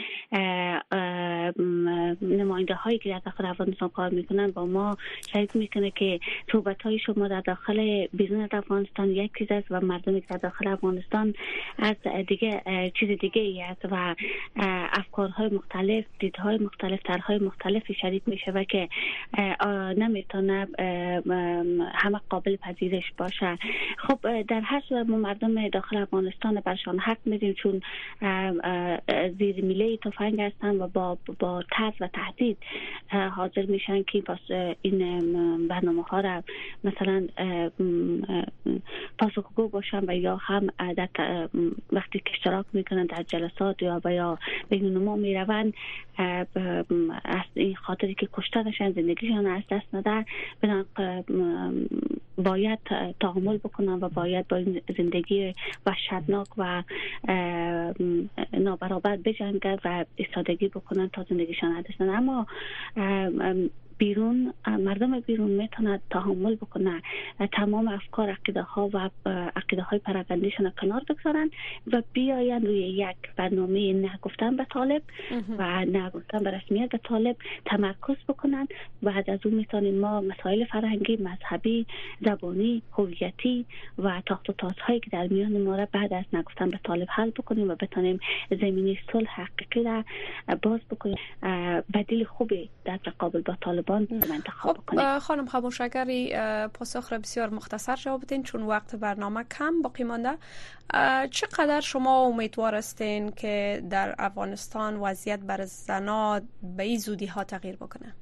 نماینده 2.23 2.75
هایی 2.75 2.99
که 2.99 3.11
در 3.11 3.19
داخل 3.19 3.47
افغانستان 3.47 3.89
کار 3.89 4.11
می‌کنن 4.11 4.51
با 4.51 4.67
ما 4.67 4.97
شاید 5.33 5.51
می‌کنه 5.55 5.91
که 5.91 6.21
صحبت 6.53 6.83
های 6.83 6.99
شما 6.99 7.29
در 7.29 7.41
داخل 7.41 8.07
بیرون 8.13 8.49
افغانستان 8.53 9.11
یک 9.11 9.39
چیز 9.39 9.49
است 9.51 9.67
و 9.71 9.81
مردمی 9.81 10.21
که 10.21 10.27
در 10.31 10.37
داخل 10.37 10.69
افغانستان 10.69 11.35
از 11.79 11.97
دیگه 12.29 12.63
چیز 13.01 13.19
دیگه 13.19 13.65
است 13.65 13.85
و 13.91 14.15
افکارهای 14.93 15.49
مختلف 15.49 16.05
دیدهای 16.19 16.59
مختلف 16.59 17.01
طرحهای 17.05 17.39
مختلفی 17.39 17.95
شریک 17.95 18.23
میشه 18.27 18.51
و 18.51 18.65
که 18.65 18.89
نمی‌تونه 19.97 20.69
همه 21.95 22.21
قابل 22.29 22.57
پذیرش 22.57 23.13
باشه. 23.19 23.59
خب 23.99 24.43
در 24.43 24.61
هر 24.61 24.83
صورت 24.89 25.07
ما 25.07 25.17
مردم 25.17 25.69
داخل 25.69 25.97
افغانستان 25.97 26.63
برشان 26.65 26.99
حق 26.99 27.19
میدیم 27.25 27.53
چون 27.53 27.81
زیر 29.39 29.65
میله 29.65 29.97
تفنگ 29.97 30.41
هستن 30.41 30.77
و 30.77 30.89
با 30.89 31.19
با 31.39 31.63
ترس 31.73 31.95
و 32.01 32.09
تهدید 32.09 32.59
حاضر 33.37 33.67
میشن 33.67 34.03
که 34.03 34.23
این 34.83 35.69
برنامه 35.69 36.03
ها 36.03 36.21
را 36.21 36.43
مثلا 36.85 37.27
پاسخگو 39.19 39.69
باشن 39.69 40.11
و 40.11 40.17
یا 40.17 40.37
هم 40.37 40.67
وقتی 41.93 42.19
که 42.19 42.31
اشتراک 42.35 42.67
می‌کنن 42.73 43.07
در 43.07 43.23
جلسات 43.23 43.83
یا 43.83 44.01
یا 44.05 44.39
بین 44.69 44.85
نمو 44.85 45.17
می‌روند 45.17 45.75
از 47.25 47.45
این 47.55 47.75
خاطری 47.75 48.15
که 48.15 48.29
کشته 48.33 48.63
نشن 48.63 48.93
زندگیشان 48.93 49.47
از 49.47 49.63
دست 49.71 49.95
نده 49.95 50.25
باید 52.39 52.79
تحمل 53.21 53.57
بکنن 53.59 53.99
و 54.01 54.09
باید 54.09 54.49
با 54.49 54.57
این 54.57 54.81
زندگی 54.97 55.55
وحشتناک 55.87 56.49
و 56.59 56.83
نابرابر 58.53 59.17
بجنگن 59.17 59.79
و 59.85 60.05
استادگی 60.19 60.69
بکنن 60.69 61.09
تا 61.09 61.27
زندگیشان 61.29 61.73
از 61.73 61.85
دست 61.85 62.01
اما 62.01 62.47
بیرون 64.01 64.55
مردم 64.67 65.21
بیرون 65.21 65.51
می‌تونه 65.51 66.01
تحمل 66.11 66.55
بکنه. 66.55 67.03
تمام 67.53 67.89
افکار 67.89 68.31
عقیده 68.31 68.63
ها 68.63 68.91
و 68.93 69.11
عقیده 69.57 69.83
های 69.83 69.99
پراگندیشون 69.99 70.73
کنار 70.81 71.03
بگذارن 71.09 71.51
و 71.93 72.03
بیاین 72.13 72.67
روی 72.67 72.79
یک 72.79 73.17
برنامه 73.37 73.93
نگفتن 73.93 74.57
به 74.57 74.67
طالب 74.71 75.03
و 75.59 75.85
نگفتن 75.85 76.39
به 76.39 76.51
رسمیت 76.51 76.89
به 76.91 76.99
طالب 76.99 77.37
تمرکز 77.65 78.17
بکنن 78.29 78.67
بعد 79.03 79.31
از 79.31 79.39
اون 79.45 79.55
می‌تونیم 79.55 79.95
ما 79.95 80.21
مسائل 80.21 80.65
فرهنگی 80.65 81.17
مذهبی 81.17 81.87
زبانی 82.21 82.83
هویتی 82.93 83.67
و 83.99 84.23
تاخت 84.27 84.51
و 84.51 84.53
تازهایی 84.53 85.01
که 85.01 85.11
در 85.11 85.27
میان 85.27 85.63
ما 85.63 85.77
را 85.77 85.89
بعد 85.93 86.13
از 86.13 86.25
نگفتن 86.33 86.71
به 86.71 86.81
طالب 86.85 87.09
حل 87.11 87.31
بکنیم 87.31 87.71
و 87.71 87.75
بتونیم 87.75 88.21
زمینی 88.51 88.99
صلح 89.13 89.41
حقیقی 89.41 89.83
را 89.85 90.05
باز 90.63 90.81
بکنیم. 90.91 91.19
بدیل 91.95 92.25
خوبی 92.25 92.69
در 92.85 92.97
تقابل 92.97 93.41
با 93.41 93.57
طالب 93.61 93.90
انتخاب 93.91 94.79
خب 94.87 95.19
خانم 95.19 95.47
خاموش 95.47 95.81
اگری 95.81 96.35
پاسخ 96.75 97.13
را 97.13 97.19
بسیار 97.19 97.51
مختصر 97.51 97.97
جواب 97.97 98.21
بدین 98.21 98.43
چون 98.43 98.63
وقت 98.63 98.97
برنامه 98.97 99.45
کم 99.45 99.83
باقی 99.83 100.05
مانده. 100.05 100.39
چقدر 101.31 101.81
شما 101.81 102.25
امیدوار 102.25 102.75
هستین 102.75 103.31
که 103.31 103.83
در 103.91 104.15
افغانستان 104.19 104.97
وضعیت 104.97 105.41
بر 105.41 105.65
زنان 105.65 106.49
به 106.77 106.83
این 106.83 106.99
زودی 106.99 107.27
ها 107.27 107.45
تغییر 107.45 107.77
بکنه؟ 107.77 108.15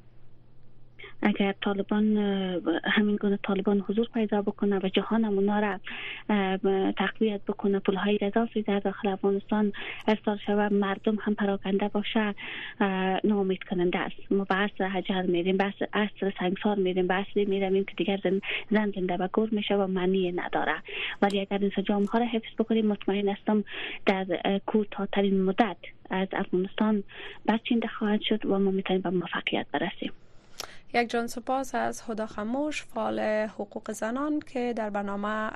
اگر 1.22 1.54
طالبان 1.60 2.16
همین 2.84 3.16
گونه 3.16 3.38
طالبان 3.42 3.80
حضور 3.80 4.08
پیدا 4.14 4.42
بکنه 4.42 4.78
و 4.78 4.88
جهان 4.88 5.24
اونا 5.24 5.58
را 5.58 5.80
تقویت 6.92 7.40
بکنه 7.48 7.78
پول 7.78 7.94
های 7.94 8.18
اضافی 8.22 8.62
در 8.62 8.78
داخل 8.78 9.08
افغانستان 9.08 9.72
ارسال 10.08 10.38
شود 10.46 10.72
مردم 10.72 11.18
هم 11.20 11.34
پراکنده 11.34 11.88
باشه 11.88 12.34
نامید 13.24 13.64
کننده 13.64 13.98
است. 13.98 14.32
ما 14.32 14.44
به 14.44 14.54
عصر 14.54 14.88
حجر 14.88 15.22
میریم 15.22 15.56
به 15.56 15.74
عصر 15.92 16.32
سنگسار 16.40 16.76
میریم 16.76 17.06
به 17.06 17.14
عصر 17.14 17.44
که 17.82 17.94
دیگر 17.96 18.18
زن, 18.24 18.40
زن 18.70 18.90
زنده 18.90 19.16
و 19.16 19.28
گور 19.32 19.48
میشه 19.52 19.74
و 19.74 19.86
معنی 19.86 20.32
نداره. 20.32 20.74
ولی 21.22 21.40
اگر 21.40 21.58
این 21.58 21.72
سجام 21.76 22.04
ها 22.04 22.18
را 22.18 22.26
حفظ 22.26 22.54
بکنیم 22.58 22.86
مطمئن 22.86 23.28
هستم 23.28 23.64
در 24.06 24.26
کوتاهترین 24.66 25.42
مدت 25.42 25.76
از 26.10 26.28
افغانستان 26.32 27.02
برچینده 27.46 27.88
خواهد 27.88 28.20
شد 28.20 28.46
و 28.46 28.58
ما 28.58 28.70
می‌تونیم 28.70 29.02
به 29.02 29.10
موفقیت 29.10 29.66
برسیم. 29.72 30.12
یک 30.94 31.10
جان 31.10 31.26
سپاس 31.26 31.74
از 31.74 32.02
خدا 32.02 32.26
خموش 32.26 32.84
فعال 32.84 33.20
حقوق 33.20 33.92
زنان 33.92 34.40
که 34.40 34.72
در 34.76 34.90
برنامه 34.90 35.50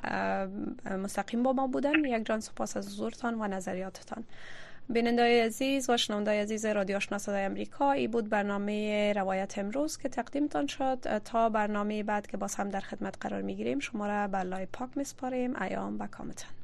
مستقیم 0.97 1.43
با 1.43 1.53
ما 1.53 1.67
بودن. 1.67 2.05
یک 2.05 2.25
جان 2.25 2.39
سپاس 2.39 2.77
از 2.77 2.87
حضورتان 2.87 3.41
و 3.41 3.47
نظریاتتان. 3.47 4.23
بیننده 4.89 5.45
عزیز 5.45 5.89
و 5.89 5.97
شنونده 5.97 6.41
عزیز 6.41 6.65
رادیو 6.65 6.95
آشنا 6.95 7.17
صدای 7.17 7.43
امریکا 7.43 7.91
ای 7.91 8.07
بود 8.07 8.29
برنامه 8.29 9.13
روایت 9.13 9.57
امروز 9.57 9.97
که 9.97 10.09
تقدیمتان 10.09 10.67
شد. 10.67 11.17
تا 11.17 11.49
برنامه 11.49 12.03
بعد 12.03 12.27
که 12.27 12.37
باز 12.37 12.55
هم 12.55 12.69
در 12.69 12.79
خدمت 12.79 13.15
قرار 13.21 13.41
می 13.41 13.55
گیریم 13.55 13.79
شما 13.79 14.07
را 14.07 14.27
به 14.27 14.43
لای 14.43 14.65
پاک 14.65 14.89
میسپاریم. 14.95 15.61
ایام 15.61 15.99
و 15.99 16.07
کامتان. 16.07 16.62